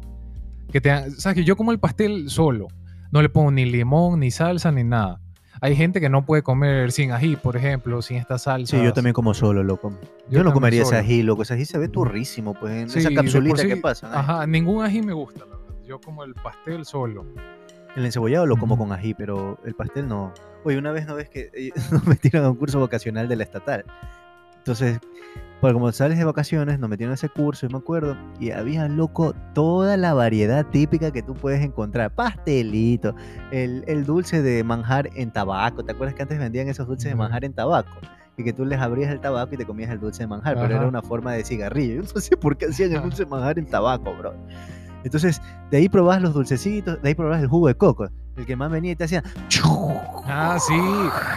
[0.72, 2.68] Que te ¿Sabes que Yo como el pastel solo.
[3.12, 5.20] No le pongo ni limón, ni salsa, ni nada.
[5.60, 8.78] Hay gente que no puede comer sin ají, por ejemplo, sin esta salsa.
[8.78, 9.98] sí, yo también como solo, loco.
[10.30, 11.42] Yo, no comería ese ají, loco.
[11.42, 14.06] Ese ají se ve turrísimo, pues, en Sí, esa capsulita que sí, pasa.
[14.06, 14.12] ¿eh?
[14.14, 15.76] Ajá, ningún ají me gusta, la verdad.
[15.84, 17.26] Yo como el pastel solo.
[17.96, 20.34] El encebollado lo como con ají, pero el pastel no.
[20.64, 23.44] Oye, una vez no ves que eh, nos metieron a un curso vocacional de la
[23.44, 23.86] estatal.
[24.58, 25.00] Entonces,
[25.60, 28.88] pues como sales de vacaciones, nos metieron a ese curso, yo me acuerdo, y había,
[28.88, 32.16] loco, toda la variedad típica que tú puedes encontrar.
[32.16, 33.14] Pastelito,
[33.52, 35.84] el, el dulce de manjar en tabaco.
[35.84, 37.92] ¿Te acuerdas que antes vendían esos dulces de manjar en tabaco?
[38.38, 40.68] Y que tú les abrías el tabaco y te comías el dulce de manjar, pero
[40.68, 40.88] era Ajá.
[40.88, 41.96] una forma de cigarrillo.
[42.02, 43.06] Yo no sé por qué hacían el Ajá.
[43.06, 44.34] dulce de manjar en tabaco, bro.
[45.04, 48.10] Entonces, de ahí probabas los dulcecitos, de ahí probabas el jugo de coco.
[48.36, 49.24] El que más venía y te hacía.
[50.26, 50.74] Ah, sí,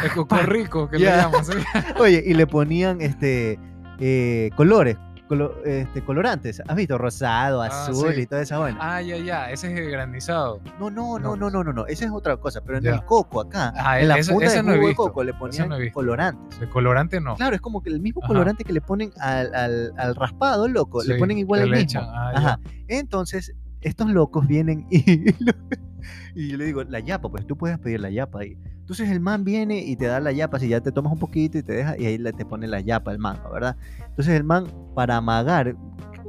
[0.04, 1.44] el coco rico que le llaman.
[1.44, 1.52] ¿sí?
[1.98, 3.58] Oye, y le ponían este
[3.98, 4.96] eh, colores,
[5.28, 6.62] colo- este, colorantes.
[6.66, 6.98] ¿Has visto?
[6.98, 8.22] Rosado, Ah, azul sí.
[8.22, 8.78] y toda esa vaina.
[8.80, 10.60] Ah, ya, ya, ese es el granizado.
[10.78, 11.36] No, no, no, no.
[11.36, 11.86] no, no, no, no.
[11.86, 12.60] Esa es otra cosa.
[12.62, 12.94] Pero en Ya.
[12.94, 15.68] el coco acá, Ah, en la punta del no he jugo de coco le ponían
[15.68, 16.60] no colorantes.
[16.60, 17.34] De colorante no.
[17.36, 18.28] Claro, es como que el mismo Ajá.
[18.28, 22.00] colorante que le ponen al, al- al raspado, loco, le ponen igual el mismo.
[22.02, 22.32] ah.
[22.34, 22.60] Ajá.
[22.88, 25.00] Entonces, estos locos vienen y,
[26.34, 28.59] y yo le digo, la yapa, pues tú puedes pedir la yapa ahí.
[28.86, 31.59] Entonces el man viene y te da la yapa, si ya te tomas un poquito
[31.59, 33.76] y te deja, y ahí te pone la yapa el man, ¿verdad?
[33.99, 35.76] Entonces el man, para amagar, el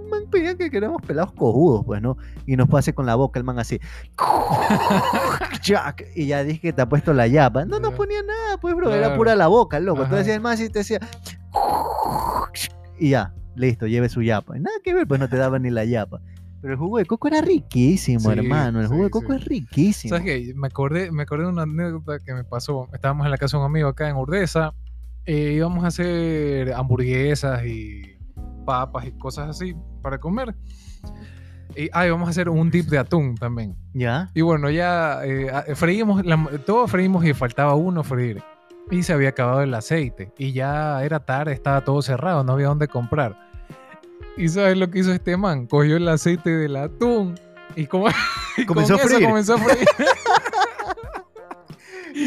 [0.09, 2.18] man pedía que queramos pelados cojudos, pues, ¿no?
[2.45, 3.80] Y nos pase con la boca el man así.
[5.61, 7.65] Jack, y ya dije que te ha puesto la yapa.
[7.65, 10.03] No nos ponía nada, pues, bro, era pura la boca, loco.
[10.03, 10.99] Entonces el man sí te decía.
[12.99, 14.57] Y ya, listo, lleve su yapa.
[14.57, 16.22] Nada que ver, pues no te daba ni la yapa.
[16.62, 18.82] Pero el jugo de coco era riquísimo, Sí, hermano.
[18.82, 19.39] El jugo sí, de coco sí.
[19.39, 20.10] es riquísimo.
[20.16, 20.53] ¿Sabes qué?
[20.55, 22.88] Me acordé, me acordé de una anécdota que me pasó.
[22.93, 24.74] Estábamos en la casa de un amigo acá en Urdesa.
[25.26, 28.01] eh, íbamos a hacer hamburguesas y
[28.66, 30.55] papas y cosas así para comer.
[31.76, 33.76] Y, ah, y vamos a hacer un dip de atún también.
[33.93, 34.30] ¿Ya?
[34.34, 38.41] Y bueno, ya eh, a- freímos, la- todo freímos y faltaba uno freír.
[38.89, 40.32] Y se había acabado el aceite.
[40.38, 43.38] Y ya era tarde, estaba todo cerrado, no había dónde comprar.
[44.38, 45.65] ¿Y sabes lo que hizo este man?
[45.65, 47.35] Cogió el aceite del atún
[47.75, 48.07] y, como,
[48.57, 49.27] y con Comenzó a eso freír.
[49.27, 49.88] comenzó a freír.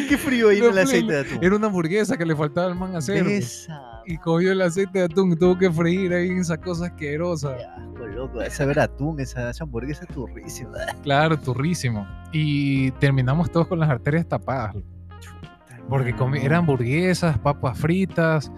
[0.08, 1.38] Qué frío ahí en el aceite de atún.
[1.42, 3.26] Era una hamburguesa que le faltaba al man hacer.
[3.26, 3.80] Esa.
[4.06, 7.56] Y cogió el aceite de atún y tuvo que freír ahí esa cosa asquerosa.
[7.56, 8.42] Qué asco, loco.
[8.42, 10.78] Esa ver atún, esa, esa hamburguesa es turrísima.
[11.02, 12.06] Claro, turrísimo.
[12.32, 14.74] Y terminamos todos con las arterias tapadas.
[15.88, 18.50] Porque eran hamburguesas, papas fritas,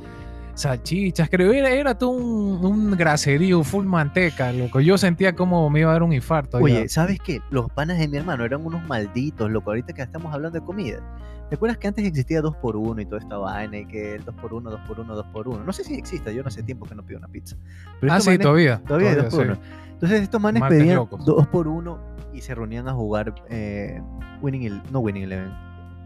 [0.55, 1.53] salchichas, creo.
[1.53, 4.81] Era, era todo un, un graserío, full manteca, loco.
[4.81, 6.59] Yo sentía como me iba a dar un infarto.
[6.59, 6.65] ya.
[6.65, 7.41] Oye, ¿sabes qué?
[7.51, 9.71] Los panas de mi hermano eran unos malditos, loco.
[9.71, 11.01] Ahorita que estamos hablando de comida.
[11.49, 13.77] ¿Te acuerdas que antes existía 2x1 y toda esta vaina?
[13.79, 15.65] Y que el 2x1, 2x1, 2x1.
[15.67, 17.57] No sé si existe, yo no hace tiempo que no pido una pizza.
[18.01, 18.79] Pero ah, sí, manes- todavía.
[18.87, 19.49] Todavía hay 2 por sí.
[19.51, 19.59] 1
[19.93, 21.25] Entonces estos manes Marcas pedían locos.
[21.27, 22.01] 2 por 1
[22.33, 24.01] y se reunían a jugar eh,
[24.41, 25.53] Winning el, no Winning Eleven,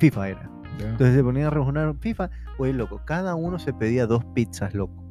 [0.01, 0.51] FIFA era.
[0.81, 0.89] Ya.
[0.89, 2.29] Entonces se ponían a rejugar FIFA,
[2.59, 5.03] oye loco, cada uno se pedía dos pizzas, loco.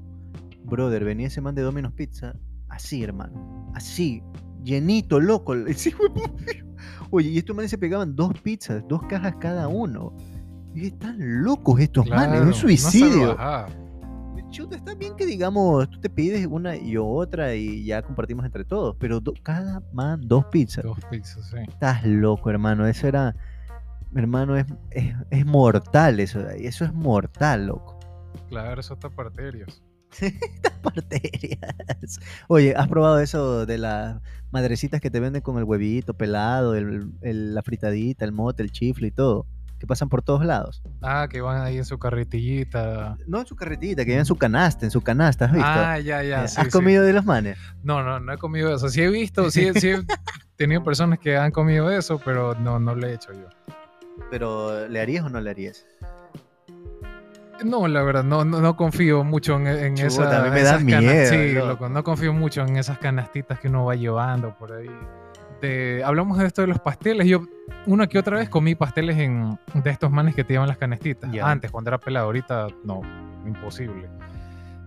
[0.63, 2.33] Brother, venía ese man de Domino's Pizza,
[2.69, 4.23] así hermano, así,
[4.63, 5.53] llenito, loco.
[7.11, 10.15] Oye, y estos manes se pegaban dos pizzas, dos cajas cada uno.
[10.73, 13.37] Y están locos estos manes, es un suicidio.
[14.51, 18.63] Chuta, está bien que digamos, tú te pides una y otra y ya compartimos entre
[18.63, 20.83] todos, pero do- cada man dos pizzas.
[20.85, 21.57] Dos pizzas, sí.
[21.67, 22.87] Estás loco, hermano.
[22.87, 23.35] Eso era,
[24.19, 26.65] hermano, es, es, es mortal eso de ahí.
[26.65, 27.99] Eso es mortal, loco.
[28.49, 29.81] Claro, eso está parterios.
[30.21, 32.19] Estas parterias.
[32.47, 37.11] Oye, ¿has probado eso de las madrecitas que te venden con el huevito pelado, el,
[37.21, 39.45] el- la fritadita, el mote, el chifle y todo?
[39.77, 40.81] Que pasan por todos lados.
[41.01, 43.17] Ah, que van ahí en su carretillita.
[43.27, 45.67] No en su carretita, que llevan en su canasta, en su canasta, ¿has visto?
[45.69, 46.47] Ah, ya, Eh, ya.
[46.47, 46.71] sí, ¿Has sí.
[46.71, 47.57] comido de los manes?
[47.83, 48.87] No, no, no he comido eso.
[48.87, 49.97] Sí he visto, sí, sí he
[50.55, 53.49] tenido personas que han comido eso, pero no, no lo he hecho yo.
[54.29, 55.85] Pero, ¿le harías o no le harías?
[57.63, 60.61] No, la verdad, no, no, no confío mucho en, en Chuta, esa- a mí me
[60.61, 61.67] esas da miedo, Sí, loco.
[61.67, 64.89] loco, no confío mucho en esas canastitas que uno va llevando por ahí.
[65.61, 67.27] De- hablamos de esto de los pasteles.
[67.27, 67.43] Yo
[67.85, 71.31] una que otra vez comí pasteles en, de estos manes que te llevan las canastitas.
[71.41, 73.01] Antes, cuando era pelado, ahorita no,
[73.45, 74.09] imposible.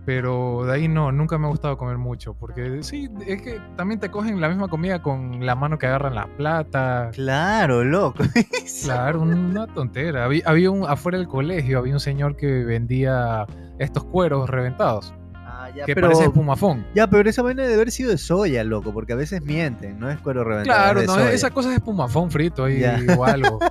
[0.05, 2.33] Pero de ahí no, nunca me ha gustado comer mucho.
[2.33, 6.15] Porque sí, es que también te cogen la misma comida con la mano que agarran
[6.15, 7.11] la plata.
[7.13, 8.23] Claro, loco.
[8.83, 10.25] Claro, una tontera.
[10.25, 13.45] Había, había un, afuera del colegio, había un señor que vendía
[13.77, 15.13] estos cueros reventados.
[15.35, 16.85] Ah, ya, que pero, parece espumafón.
[16.95, 20.09] ya, pero esa vaina debe haber sido de soya, loco, porque a veces mienten, no
[20.09, 20.77] es cuero reventado.
[20.79, 21.31] Claro, es de no, soya.
[21.33, 22.99] esa cosa es espumafón frito ahí Ya.
[23.17, 23.59] o algo.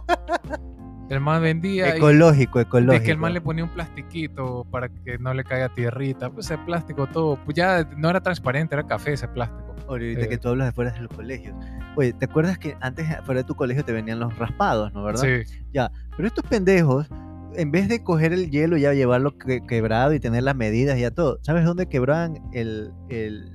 [1.08, 2.92] El man vendía y Ecológico, ecológico.
[2.92, 6.28] de que el man le ponía un plastiquito para que no le caiga tierrita.
[6.30, 9.74] Pues ese plástico todo, pues ya no era transparente, era café ese plástico.
[9.88, 10.28] Ahorita Eh.
[10.28, 11.56] que tú hablas de fuera de los colegios.
[11.96, 15.22] Oye, ¿te acuerdas que antes fuera de tu colegio te venían los raspados, no verdad?
[15.22, 15.50] Sí,
[16.16, 17.06] Pero estos pendejos,
[17.54, 20.98] en vez de coger el hielo y ya llevarlo que- quebrado y tener las medidas
[20.98, 23.50] y ya todo, ¿sabes dónde quebraban el, el,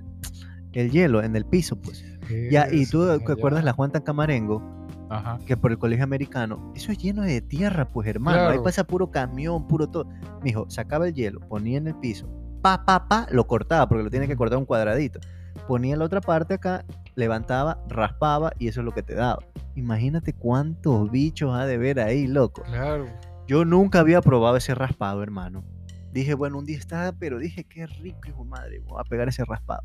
[0.74, 1.22] el hielo?
[1.22, 2.04] En el piso, pues.
[2.50, 3.34] Ya, y tú te ya.
[3.34, 4.83] acuerdas la Juan Camarengo,
[5.14, 5.40] Ajá.
[5.46, 8.50] que por el colegio americano, eso es lleno de tierra, pues hermano.
[8.50, 10.08] Ahí pasa puro camión, puro todo.
[10.42, 12.28] Mijo, sacaba el hielo, ponía en el piso,
[12.62, 15.20] pa, pa, pa, lo cortaba, porque lo tiene que cortar un cuadradito.
[15.68, 16.84] Ponía la otra parte acá,
[17.16, 19.40] levantaba, raspaba y eso es lo que te daba.
[19.76, 22.64] Imagínate cuántos bichos ha de ver ahí, loco.
[22.64, 23.06] Claro.
[23.48, 25.64] Yo nunca había probado ese raspado, hermano.
[26.12, 29.44] Dije, bueno, un día está, pero dije, qué rico, hijo madre, voy a pegar ese
[29.46, 29.84] raspado.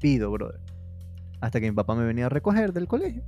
[0.00, 0.60] Pido, brother.
[1.40, 3.22] Hasta que mi papá me venía a recoger del colegio.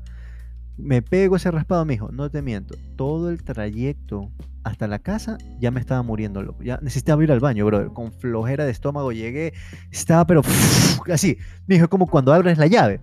[0.83, 2.74] Me pego ese raspado, mijo, no te miento.
[2.97, 4.31] Todo el trayecto
[4.64, 6.62] hasta la casa ya me estaba muriendo, loco.
[6.62, 7.89] Ya necesitaba ir al baño, brother.
[7.89, 9.53] Con flojera de estómago llegué,
[9.91, 10.43] estaba, pero
[11.12, 11.39] así.
[11.66, 13.01] Mijo, es como cuando abres la llave.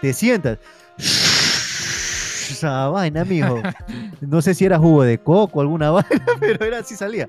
[0.00, 0.58] Te sientas.
[2.50, 3.62] Esa vaina, mijo.
[4.20, 7.28] No sé si era jugo de coco alguna vaina, pero era así salía.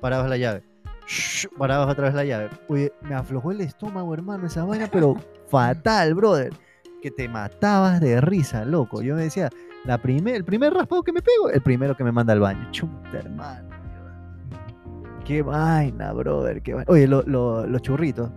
[0.00, 0.62] Parabas la llave.
[1.58, 2.48] Parabas otra vez la llave.
[2.68, 5.16] Oye, me aflojó el estómago, hermano, esa vaina, pero
[5.48, 6.52] fatal, brother.
[7.02, 9.02] Que te matabas de risa, loco.
[9.02, 9.50] Yo me decía,
[9.84, 12.68] la primer, el primer raspado que me pego, el primero que me manda al baño.
[12.70, 13.68] Chuta, hermano.
[15.24, 16.62] Qué vaina, brother.
[16.62, 16.86] Qué vaina.
[16.90, 18.30] Oye, lo- lo- los churritos.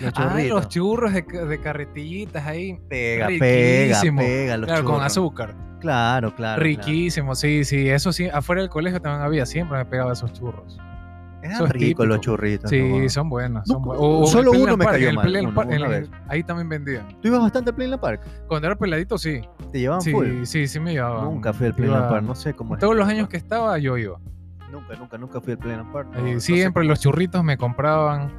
[0.00, 2.80] Los Ah, los churros de, ca- de carretillitas ahí.
[2.88, 4.20] pega, riquísimo.
[4.20, 4.56] pega.
[4.56, 5.54] Los claro, con azúcar.
[5.80, 6.34] Claro, claro.
[6.36, 6.62] claro.
[6.62, 7.88] Riquísimo, sí, sí.
[7.88, 10.78] Eso sí, afuera del colegio también había, siempre me pegaba esos churros.
[11.42, 12.68] Eran ricos los churritos.
[12.70, 13.08] Sí, ¿no?
[13.08, 13.66] son buenos.
[13.66, 14.04] No, Son buenos.
[14.06, 16.42] O- solo el uno me Park, cayó en el mal, Playland uno, en el- ahí
[16.42, 17.08] también vendían.
[17.20, 18.20] ¿Tú ibas bastante al Playland Park?
[18.46, 19.40] Cuando era peladito, sí.
[19.72, 20.44] ¿Te llevaban Sí, full?
[20.44, 21.24] sí, sí me llevaban.
[21.24, 22.80] Nunca fui al Playland Park, no sé cómo es.
[22.80, 24.18] Todos el los años que estaba, yo iba.
[24.70, 26.08] Nunca, nunca, nunca fui al Playland Park.
[26.12, 28.30] no- Eh, sé siempre los churritos me compraban.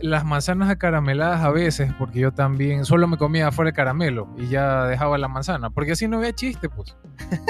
[0.00, 4.48] Las manzanas acarameladas a veces, porque yo también solo me comía afuera el caramelo y
[4.48, 6.94] ya dejaba la manzana, porque así no había chiste, pues.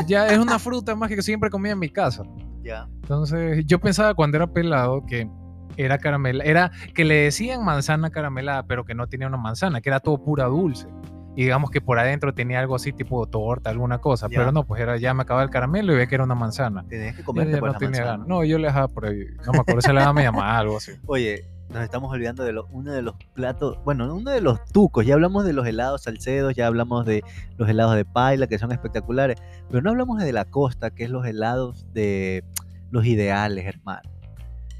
[0.07, 2.22] Ya es una fruta más que siempre comía en mi casa.
[2.64, 2.88] Ya.
[3.02, 5.28] Entonces, yo pensaba cuando era pelado que
[5.76, 9.90] era caramela, era que le decían manzana caramelada, pero que no tenía una manzana, que
[9.90, 10.88] era todo pura dulce.
[11.36, 14.38] Y digamos que por adentro tenía algo así tipo torta, alguna cosa, Ya.
[14.38, 16.84] pero no, pues era ya me acababa el caramelo y veía que era una manzana.
[16.88, 18.24] Tenías que pues, no la manzana.
[18.26, 19.24] No, yo le dejaba por ahí.
[19.44, 20.92] No me acuerdo, se le daba mi mamá, algo así.
[21.06, 25.04] Oye, nos estamos olvidando de lo- uno de los platos, bueno, uno de los tucos.
[25.06, 27.22] Ya hablamos de los helados salcedos, ya hablamos de
[27.56, 29.36] los helados de paila, que son espectaculares,
[29.68, 32.44] pero no hablamos de la costa, que es los helados de
[32.90, 34.08] los ideales, hermano.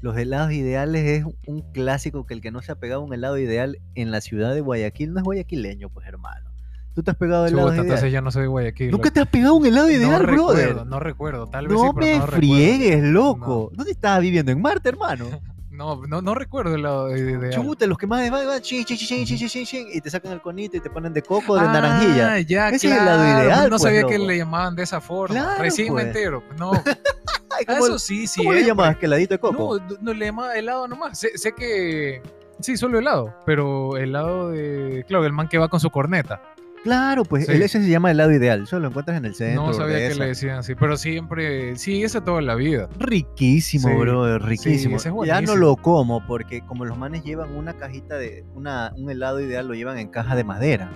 [0.01, 3.37] Los helados ideales es un clásico que el que no se ha pegado un helado
[3.39, 6.51] ideal en la ciudad de Guayaquil no es guayaquileño, pues hermano.
[6.93, 8.91] ¿Tú te has pegado helados Chuta, ya no soy de Guayaquil.
[8.91, 10.67] ¿Nunca te has pegado un helado ideal, no brother?
[10.67, 12.37] recuerdo, no recuerdo, tal vez No sí, pero me no recuerdo.
[12.37, 13.71] friegues, loco.
[13.73, 14.51] ¿Dónde estabas viviendo?
[14.51, 15.25] ¿En Marte, hermano?
[15.75, 19.25] No, no, no recuerdo de, de- Chuta, los que más van, van, chin, chin, chin,
[19.25, 21.71] chin, chin, chin, y te sacan el conito y te ponen de coco de Ah,
[21.73, 22.39] naranjilla.
[22.41, 25.35] ya, Ese es el claro, ideal, No pues, sabía que le llamaban de esa forma.
[25.35, 26.03] Claro, Recién pues.
[26.05, 26.43] me entero.
[26.57, 28.41] No, ah, ¿Cómo, eso sí, sí.
[28.41, 28.97] cómo le llamabas?
[29.01, 29.79] ¿Heladito de coco?
[29.79, 31.19] No, no le llamaba helado nomás.
[31.19, 32.21] Sé, sé que.
[32.61, 33.33] Sí, solo helado.
[33.45, 35.03] Pero helado de.
[35.07, 36.41] Claro, el man que va con su corneta.
[36.85, 37.51] Claro, pues Sí.
[37.51, 38.61] el ese se llama helado ideal.
[38.63, 39.65] Eso lo encuentras en el centro.
[39.65, 40.19] no sabía que esa.
[40.19, 40.75] le decían así.
[40.75, 41.75] Pero siempre.
[41.77, 42.87] Sí, ese toda la vida.
[42.99, 44.97] Riquísimo, Sí, brother, riquísimo.
[44.97, 49.09] es ya no lo como porque como los manes llevan una cajita de una, un
[49.09, 50.91] helado ideal, lo llevan en caja de madera.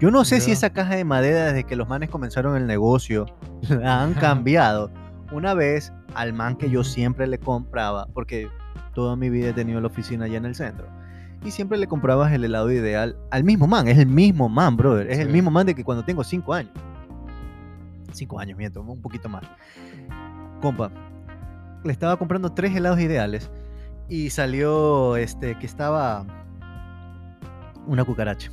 [0.00, 3.26] Yo no sé si esa caja de madera desde que los manes comenzaron el negocio
[3.68, 4.90] la han cambiado.
[5.32, 8.48] Una vez al man que yo siempre le compraba, porque
[8.94, 10.88] toda mi vida he tenido la oficina allá en el centro,
[11.44, 15.10] y siempre le comprabas el helado ideal al mismo man, es el mismo man, brother,
[15.10, 15.32] es el Sí.
[15.32, 16.72] mismo man de que cuando tengo cinco años.
[18.12, 19.42] Cinco años, miento, un poquito más.
[20.60, 20.90] Compa,
[21.84, 23.50] le estaba comprando tres helados ideales
[24.08, 26.24] y salió este que estaba
[27.86, 28.50] una cucaracha.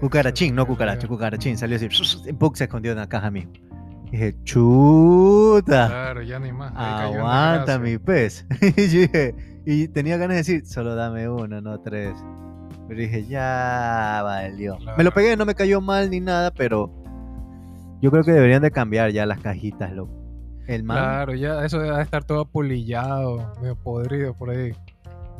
[0.00, 1.58] Cucarachín, no cucaracha, cucarachín.
[1.58, 1.88] Salió así,
[2.32, 2.54] ¡pum!
[2.54, 3.52] se escondió en la caja mismo.
[4.10, 6.72] Dije, chuta, Claro, ya ni más.
[6.74, 8.46] aguanta mi pez.
[8.62, 9.34] y, yo dije-
[9.70, 12.14] y tenía ganas de decir, solo dame uno, no tres.
[12.86, 14.78] Pero dije, ya valió.
[14.96, 16.90] Me lo pegué, no me cayó mal ni nada, pero
[18.00, 20.12] yo creo que deberían de cambiar ya las cajitas, loco.
[20.66, 24.72] El man, Claro, ya eso debe estar todo apolillado, medio podrido por ahí.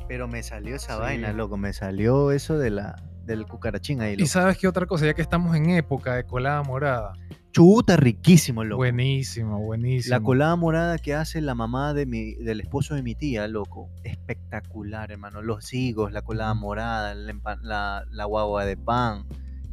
[0.09, 1.01] Pero me salió esa Sí.
[1.01, 1.57] vaina, loco.
[1.59, 2.97] Me salió eso de la,
[3.29, 4.29] del cucarachín ahí, Y loco.
[4.29, 7.13] sabes qué otra cosa, ya que estamos en época de colada morada.
[7.53, 8.79] Chuta, riquísimo, loco.
[8.79, 10.15] Buenísimo, buenísimo.
[10.15, 13.89] La colada morada que hace la mamá de mi, del esposo de mi tía, loco.
[14.05, 15.43] Espectacular, hermano.
[15.43, 19.25] Los higos, la colada morada, la, la, la guagua de pan.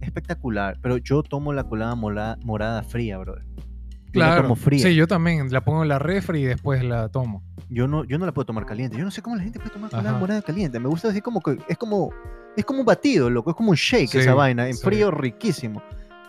[0.01, 0.77] Espectacular.
[0.81, 3.43] Pero yo tomo la colada morada fría, brother.
[3.45, 4.41] La Claro.
[4.43, 4.79] tomo fría.
[4.87, 7.43] Sí, yo también la pongo en la refri y después la tomo.
[7.69, 8.97] Yo no, yo no la puedo tomar caliente.
[8.97, 10.13] Yo no sé cómo la gente puede tomar Ajá.
[10.19, 10.79] morada caliente.
[10.79, 12.11] Me gusta así como que es como
[12.55, 13.49] es como un batido, loco.
[13.49, 14.67] Es como un shake Sí, esa vaina.
[14.67, 14.83] En sí.
[14.83, 15.81] frío riquísimo.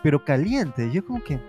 [0.03, 1.39] Pero caliente, yo como que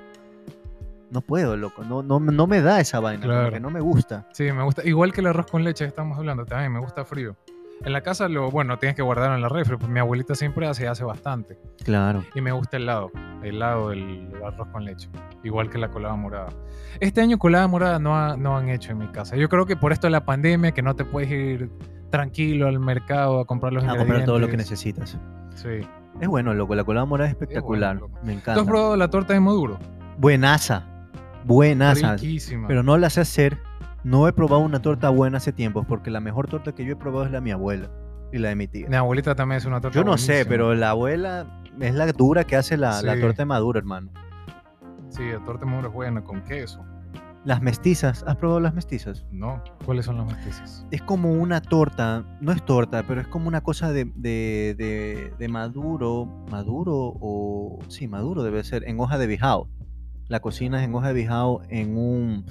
[1.11, 1.85] no puedo, loco.
[1.85, 3.23] No, no, no me da esa vaina.
[3.23, 3.53] como Claro.
[3.53, 4.27] que no me gusta.
[4.33, 4.87] Sí, me gusta.
[4.87, 7.35] Igual que el arroz con leche que estamos hablando, también me gusta frío.
[7.85, 10.67] En la casa lo, bueno, tienes que guardarlo en la refri, pues mi abuelita siempre
[10.67, 11.59] hace, hace bastante.
[11.85, 12.25] Claro.
[12.35, 13.11] Y me gusta el helado,
[13.43, 15.09] el helado del arroz con leche.
[15.45, 16.49] Igual que la colada morada.
[17.01, 19.37] Este año colada morada no, ha- no han hecho en mi casa.
[19.37, 21.71] Yo creo que por esto de la pandemia, que no te puedes ir
[22.11, 25.17] tranquilo al mercado a comprar los A comprar todo lo que necesitas.
[25.55, 25.81] Sí.
[26.21, 26.75] Es bueno, loco.
[26.75, 27.95] La colada morada es espectacular.
[27.97, 28.61] me ¿Tú encanta.
[28.61, 29.79] has probado la torta de Maduro?
[30.19, 30.85] Buenaza.
[31.45, 32.15] Buenaza.
[32.17, 32.67] Riquísima.
[32.67, 33.59] Pero no la sé hacer.
[34.09, 36.97] No he probado una torta buena hace tiempo, porque la mejor torta que yo he
[36.97, 37.91] probado es la de mi abuela
[38.33, 38.89] y la de mi tía.
[38.89, 42.45] Mi abuelita también es una torta Yo no sé, pero la abuela es la dura
[42.45, 44.11] que hace la, torta de maduro, hermano.
[45.11, 46.83] Sí, la torta de Maduro es buena, con queso.
[47.45, 49.27] Las mestizas, ¿has probado las mestizas?
[49.31, 49.63] ¿No?
[49.85, 50.87] ¿Cuáles son las mestizas?
[50.91, 55.35] Es como una torta, no es torta, pero es como una cosa de, de, de-
[55.39, 57.79] de maduro, maduro o...
[57.89, 59.69] Sí, maduro debe ser, en hoja de bijao.
[60.29, 62.47] La cocinas en hoja de bijao en un,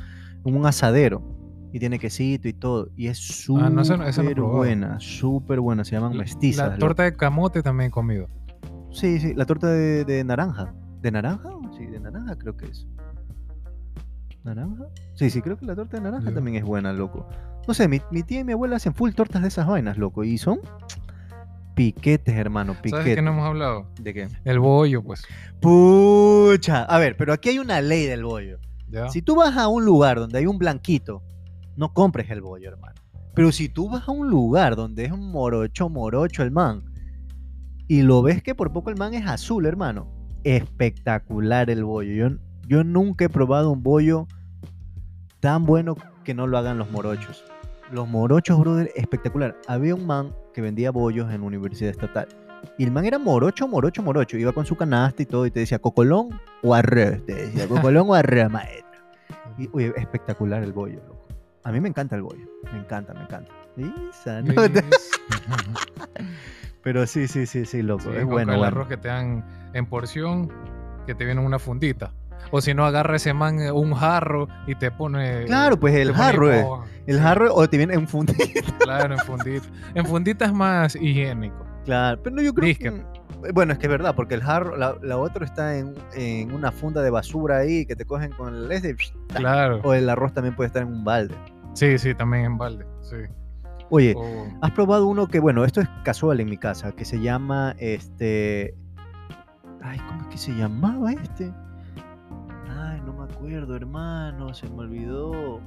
[0.45, 1.36] en un asadero
[1.77, 2.89] y tiene quesito y todo.
[2.97, 4.57] Y es súper Ah, no, no- probado.
[4.57, 5.85] buena, súper buena.
[5.85, 6.71] Se llaman mestizas.
[6.71, 8.27] La torta de camote también he comido.
[8.91, 10.73] Sí, sí, la torta de, de naranja.
[11.01, 11.49] ¿De naranja?
[11.77, 12.87] Sí, de naranja creo que es.
[14.43, 14.85] ¿Naranja?
[15.13, 17.27] Sí, sí, creo que la torta de naranja también es buena, loco.
[17.67, 20.23] No sé, mi, mi tía y mi abuela hacen full tortas de esas vainas, loco.
[20.23, 20.59] Y son
[21.75, 23.87] piquetes, hermano, ¿Sabes de qué no hemos hablado?
[24.01, 24.29] ¿De qué?
[24.45, 25.23] El bollo, pues.
[25.59, 26.83] Pucha.
[26.85, 28.57] A ver, pero aquí hay una ley del bollo.
[28.89, 29.09] ¿ya?
[29.09, 31.21] Si tú vas a un lugar donde hay un blanquito,
[31.77, 32.95] no compres el bollo, hermano.
[33.33, 36.83] Pero si tú vas a un lugar donde es un morocho, morocho el man,
[37.87, 40.11] y lo ves que por poco el man es azul, hermano,
[40.43, 42.13] espectacular el bollo.
[42.13, 44.27] Yo, yo nunca he probado un bollo
[45.39, 47.45] tan bueno que no lo hagan los morochos.
[47.91, 49.55] Los morochos, brother, espectacular.
[49.67, 52.27] Había un man que vendía bollos en la Universidad Estatal.
[52.77, 54.35] Y el man era morocho, morocho, morocho.
[54.37, 56.29] Iba con su canasta y todo y te decía, ¿cocolón
[56.63, 57.23] o arroz?
[57.25, 58.99] Te decía, ¿cocolón o arroz, maestro?
[59.59, 61.26] Y, oye, espectacular el bollo, loco.
[61.67, 62.45] A mí me encanta el bollo.
[62.71, 63.51] Me encanta, me encanta.
[63.75, 64.53] Isa, ¿no?
[66.81, 68.03] Pero sí, sí, sí, sí, loco.
[68.03, 68.63] Sí, es bueno, el bueno.
[68.63, 69.43] arroz que te dan
[69.73, 70.49] en porción,
[71.05, 72.13] que te viene en una fundita.
[72.51, 75.43] O si no, agarra ese man eh, un jarro y te pone.
[75.43, 76.63] Claro, pues el jarro es.
[76.63, 76.85] moja.
[77.05, 78.45] El Sí, jarro o te viene en fundita.
[78.79, 79.67] Claro, en fundita.
[79.93, 81.65] En fundita es más higiénico.
[81.83, 82.91] Claro, pero no, yo creo Disque.
[82.93, 83.51] que...
[83.53, 86.71] Bueno, es que es verdad, porque el jarro, la, la otra está en, en una
[86.71, 88.69] funda de basura ahí que te cogen con el
[89.35, 89.81] Claro.
[89.83, 91.35] o el arroz también puede estar en un balde.
[91.77, 92.87] Sí, sí, también en balde.
[93.01, 93.17] Sí.
[93.91, 94.15] Oye,
[94.63, 98.75] ¿has probado uno que, bueno, esto es casual en mi casa, que se llama, este...
[99.83, 101.53] Ay, ¿cómo es que se llamaba este?
[102.67, 105.61] Ay, no me acuerdo, hermano, se me olvidó.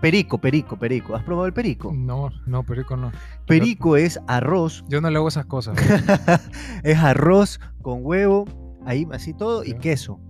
[0.00, 1.16] Perico, perico, perico.
[1.16, 1.92] ¿Has probado el perico?
[1.92, 3.10] No, no, perico no.
[3.48, 5.76] Perico es arroz Yo no le hago esas cosas.
[6.84, 8.44] es arroz con huevo,
[8.86, 10.20] ahí así todo, y queso.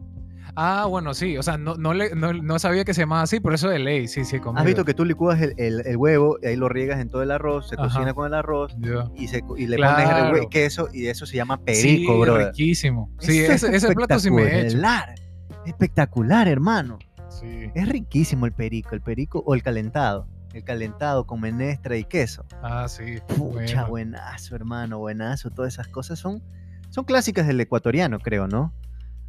[0.57, 1.37] Ah, bueno, sí.
[1.39, 3.79] O sea, no, no, le- no, no sabía que se llamaba así, pero eso de
[3.79, 4.09] ley.
[4.09, 6.69] Sí, sí, he ¿Has visto que tú licúas el, el- el huevo y ahí lo
[6.69, 7.85] riegas en todo el arroz, se Ajá.
[7.85, 8.77] cocina con el arroz
[9.17, 10.09] y, se, y le pones
[10.43, 12.47] el queso y eso se llama perico, sí, brother.
[12.49, 13.11] riquísimo.
[13.19, 14.77] Sí, Eso es ese, ese plato sí me he hecho.
[14.79, 15.15] espectacular,
[15.67, 16.99] Espectacular, hermano.
[17.29, 17.71] Sí.
[17.75, 20.27] Es riquísimo el perico, el perico o el calentado.
[20.53, 22.45] El calentado con menestra y queso.
[22.63, 23.19] Ah, sí.
[23.27, 23.89] Pucha, bueno.
[23.89, 25.51] buenazo, hermano, buenazo.
[25.51, 26.43] Todas esas cosas son,
[26.91, 28.73] son clásicas del ecuatoriano, creo, ¿no?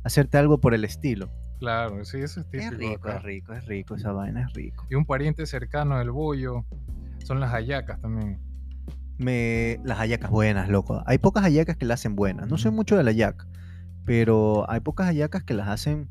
[0.06, 1.32] Hacerte algo por el estilo.
[1.60, 2.74] Claro, sí, eso es típico.
[2.74, 3.18] Es rico, acá.
[3.18, 4.86] es rico, es rico, esa vaina es rico.
[4.89, 6.64] Y un pariente cercano del bollo
[7.24, 8.39] son las hallacas también.
[9.18, 11.01] Me, las hallacas buenas, loco.
[11.08, 12.47] Hay pocas hallacas que las hacen buenas.
[12.47, 13.47] No soy mucho de la hallaca,
[14.06, 16.08] pero hay pocas hallacas que las hacen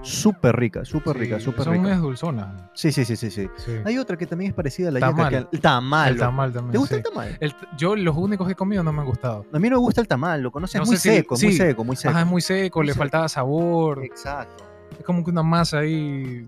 [0.00, 1.84] súper ricas, súper ricas, Sí, súper Son ricas.
[1.84, 2.70] medias dulzonas.
[2.74, 3.48] Sí, sí, sí, sí, sí.
[3.56, 3.72] Sí.
[3.84, 5.00] Hay otra que también es parecida a la.
[5.00, 5.28] Tamal.
[5.30, 6.12] que- el tamal.
[6.12, 6.72] el tamal también.
[6.72, 6.98] ¿Te gusta sí.
[6.98, 7.36] el tamal?
[7.40, 9.44] El yo los únicos que he comido no me han gustado.
[9.52, 10.58] A mí no me gusta el tamal, loco.
[10.60, 12.10] No sé, No muy si- seco, muy seco, muy seco.
[12.10, 13.02] Ajá, es muy seco, Muy le seco.
[13.02, 14.04] faltaba sabor.
[14.04, 14.64] Exacto.
[14.98, 16.46] Es como que una masa ahí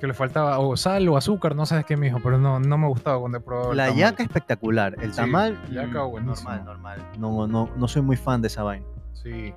[0.00, 2.86] que le faltaba o sal o azúcar, no sabes qué mijo, pero no, no me
[2.88, 4.02] gustaba cuando he probado el La tamal.
[4.02, 4.96] hallaca espectacular.
[5.00, 6.98] El tamal, hallaca mm, normal, normal.
[7.18, 8.84] No, no, no soy muy fan de esa vaina.
[9.12, 9.54] Sí.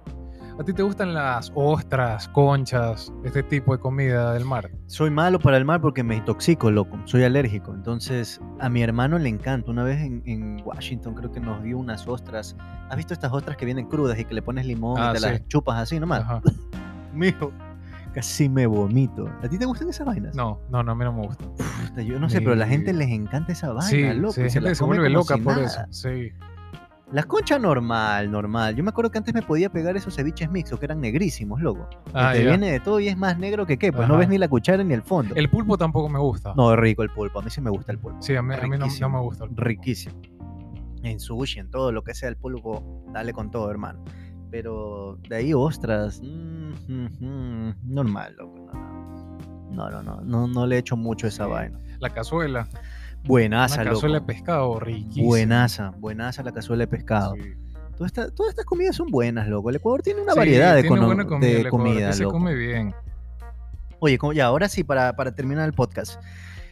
[0.60, 4.72] ¿A ti te gustan las ostras, conchas, este tipo de comida del mar?
[4.88, 6.98] Soy malo para el mar porque me intoxico, loco.
[7.06, 7.76] Soy alérgico.
[7.76, 9.70] Entonces, a mi hermano le encanta.
[9.70, 12.56] Una vez en, en Washington creo que nos dio unas ostras.
[12.90, 15.20] ¿Has visto estas ostras que vienen crudas y que le pones limón Ah, y te
[15.20, 15.26] sí.
[15.26, 16.22] las chupas así nomás?
[16.22, 16.42] Ajá.
[17.14, 17.52] Mijo,
[18.16, 19.30] casi me vomito.
[19.44, 20.34] ¿A ti te gustan esas vainas?
[20.36, 21.46] No, no, no, a mí no me gusta.
[21.46, 24.34] Puta, Yo no sé, pero a la gente les encanta esa vaina, Sí, loco.
[24.34, 25.66] sí, gente la que se vuelve loca por nada.
[25.68, 25.82] eso.
[25.92, 26.32] Sí.
[27.12, 28.76] Las conchas normal, normal.
[28.76, 31.88] Yo me acuerdo que antes me podía pegar esos ceviches mixtos que eran negrísimos, loco.
[32.06, 32.50] Que Ah, te ya.
[32.50, 34.84] viene de todo y es más negro que qué, pues no ves ni la cuchara
[34.84, 35.34] ni el fondo.
[35.36, 36.54] El pulpo tampoco me gusta.
[36.58, 37.40] No, es rico el pulpo.
[37.40, 38.22] A mí sí me gusta el pulpo.
[38.22, 39.46] Sí, a mí, a mí no, no me gusta.
[39.46, 39.64] el pulpo.
[39.64, 40.22] Riquísimo.
[41.04, 44.04] En sushi, en todo lo que sea el pulpo, dale con todo, hermano.
[44.52, 48.70] Pero de ahí ostras, mm, mm, mm, normal, loco.
[49.72, 51.52] No, no, no, no, no, no le he hecho mucho esa Sí.
[51.52, 51.80] vaina.
[52.00, 52.68] La cazuela.
[53.26, 53.96] Buenaza, loco.
[53.96, 55.26] cazuela de pescado, riquísima.
[55.28, 57.34] Buenaza, buenaza la cazuela de pescado.
[57.36, 57.42] Sí.
[57.98, 59.70] Todas, estas, todas estas comidas son buenas, loco.
[59.70, 62.34] El Ecuador tiene una Sí, variedad de, tiene cono- buena comida, de comida, se loco.
[62.34, 62.94] come bien.
[64.00, 66.22] Oye, como- ya, ahora sí, para, para terminar el podcast.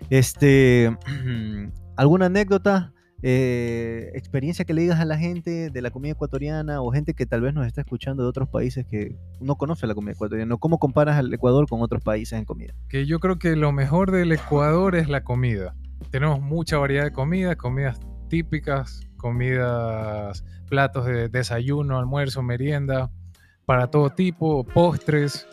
[0.10, 0.96] Este,
[1.98, 2.94] ¿alguna anécdota,
[3.24, 7.26] eh, experiencia que le digas a la gente de la comida ecuatoriana o gente que
[7.26, 10.58] tal vez nos está escuchando de otros países que no conoce la comida ecuatoriana?
[10.58, 12.74] ¿Cómo comparas al Ecuador con otros países en comida?
[12.88, 15.74] Que yo creo que lo mejor del Ecuador es la comida.
[16.12, 23.12] Tenemos mucha variedad de comida, comidas típicas, comidas, platos de desayuno, almuerzo, merienda,
[23.66, 25.48] para todo tipo, postres.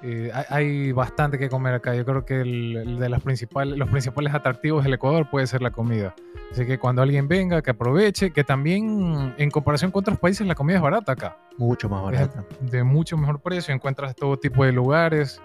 [0.00, 1.94] Eh, hay, bastante que comer acá.
[1.94, 5.60] Yo creo que el, el de las principales, los principales atractivos del Ecuador puede ser
[5.60, 6.14] la comida.
[6.52, 10.54] Así que cuando alguien venga, que aproveche, que también en comparación con otros países la
[10.54, 11.36] comida es barata acá.
[11.58, 12.44] Mucho más Es barata.
[12.60, 15.42] de mucho mejor precio, encuentras todo tipo de lugares,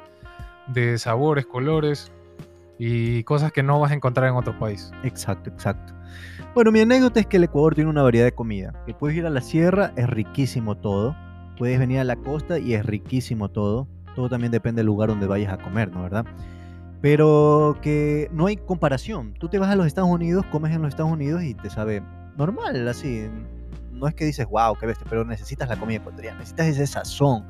[0.67, 2.11] de sabores, colores
[2.86, 4.91] y cosas que no vas a encontrar en otro país.
[5.03, 5.93] Exacto, exacto.
[6.53, 8.73] Bueno, mi anécdota es que el Ecuador tiene una variedad de comida.
[8.86, 11.15] Que puedes ir a la sierra, es riquísimo todo.
[11.57, 13.88] Puedes venir a la costa y es riquísimo todo.
[14.17, 16.03] Todo también depende del lugar donde vayas a comer, ¿no?
[16.03, 16.25] ¿Verdad?
[16.99, 19.34] Pero que no hay comparación.
[19.36, 22.03] Tú te vas a los Estados Unidos, comes en los Estados Unidos y te sabe
[22.36, 23.29] normal, así.
[23.93, 27.45] No es que dices, wow, qué bestia, pero necesitas la comida ecuatoriana, necesitas ese sazón.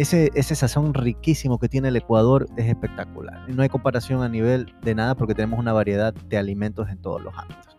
[0.00, 3.46] Ese, ese sazón riquísimo que tiene el Ecuador es espectacular.
[3.50, 7.20] No hay comparación a nivel de nada porque tenemos una variedad de alimentos en todos
[7.20, 7.76] los ámbitos.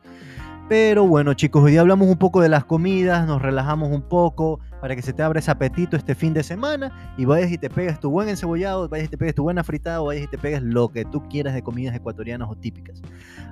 [0.70, 4.60] Pero bueno, chicos, hoy día hablamos un poco de las comidas, nos relajamos un poco
[4.80, 7.72] para que se te abra ese apetito este fin de semana y vayas y te
[7.72, 10.62] pegues tu buen encebollado, vayas y te pegues tu buena fritada, vayas y te pegues
[10.62, 13.02] lo que tú quieras de comidas ecuatorianas o típicas.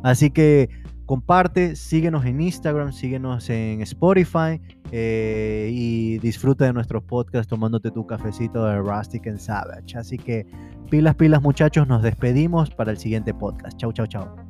[0.03, 0.69] Así que
[1.09, 8.05] comparte, síguenos en Instagram, síguenos en Spotify eh, y disfruta de nuestros podcasts tomándote tu
[8.05, 9.97] cafecito de Rustic and Savage.
[9.97, 10.45] Así que
[10.91, 13.75] pilas, pilas muchachos, nos despedimos para el siguiente podcast.
[13.79, 14.48] Chau, chau, chau.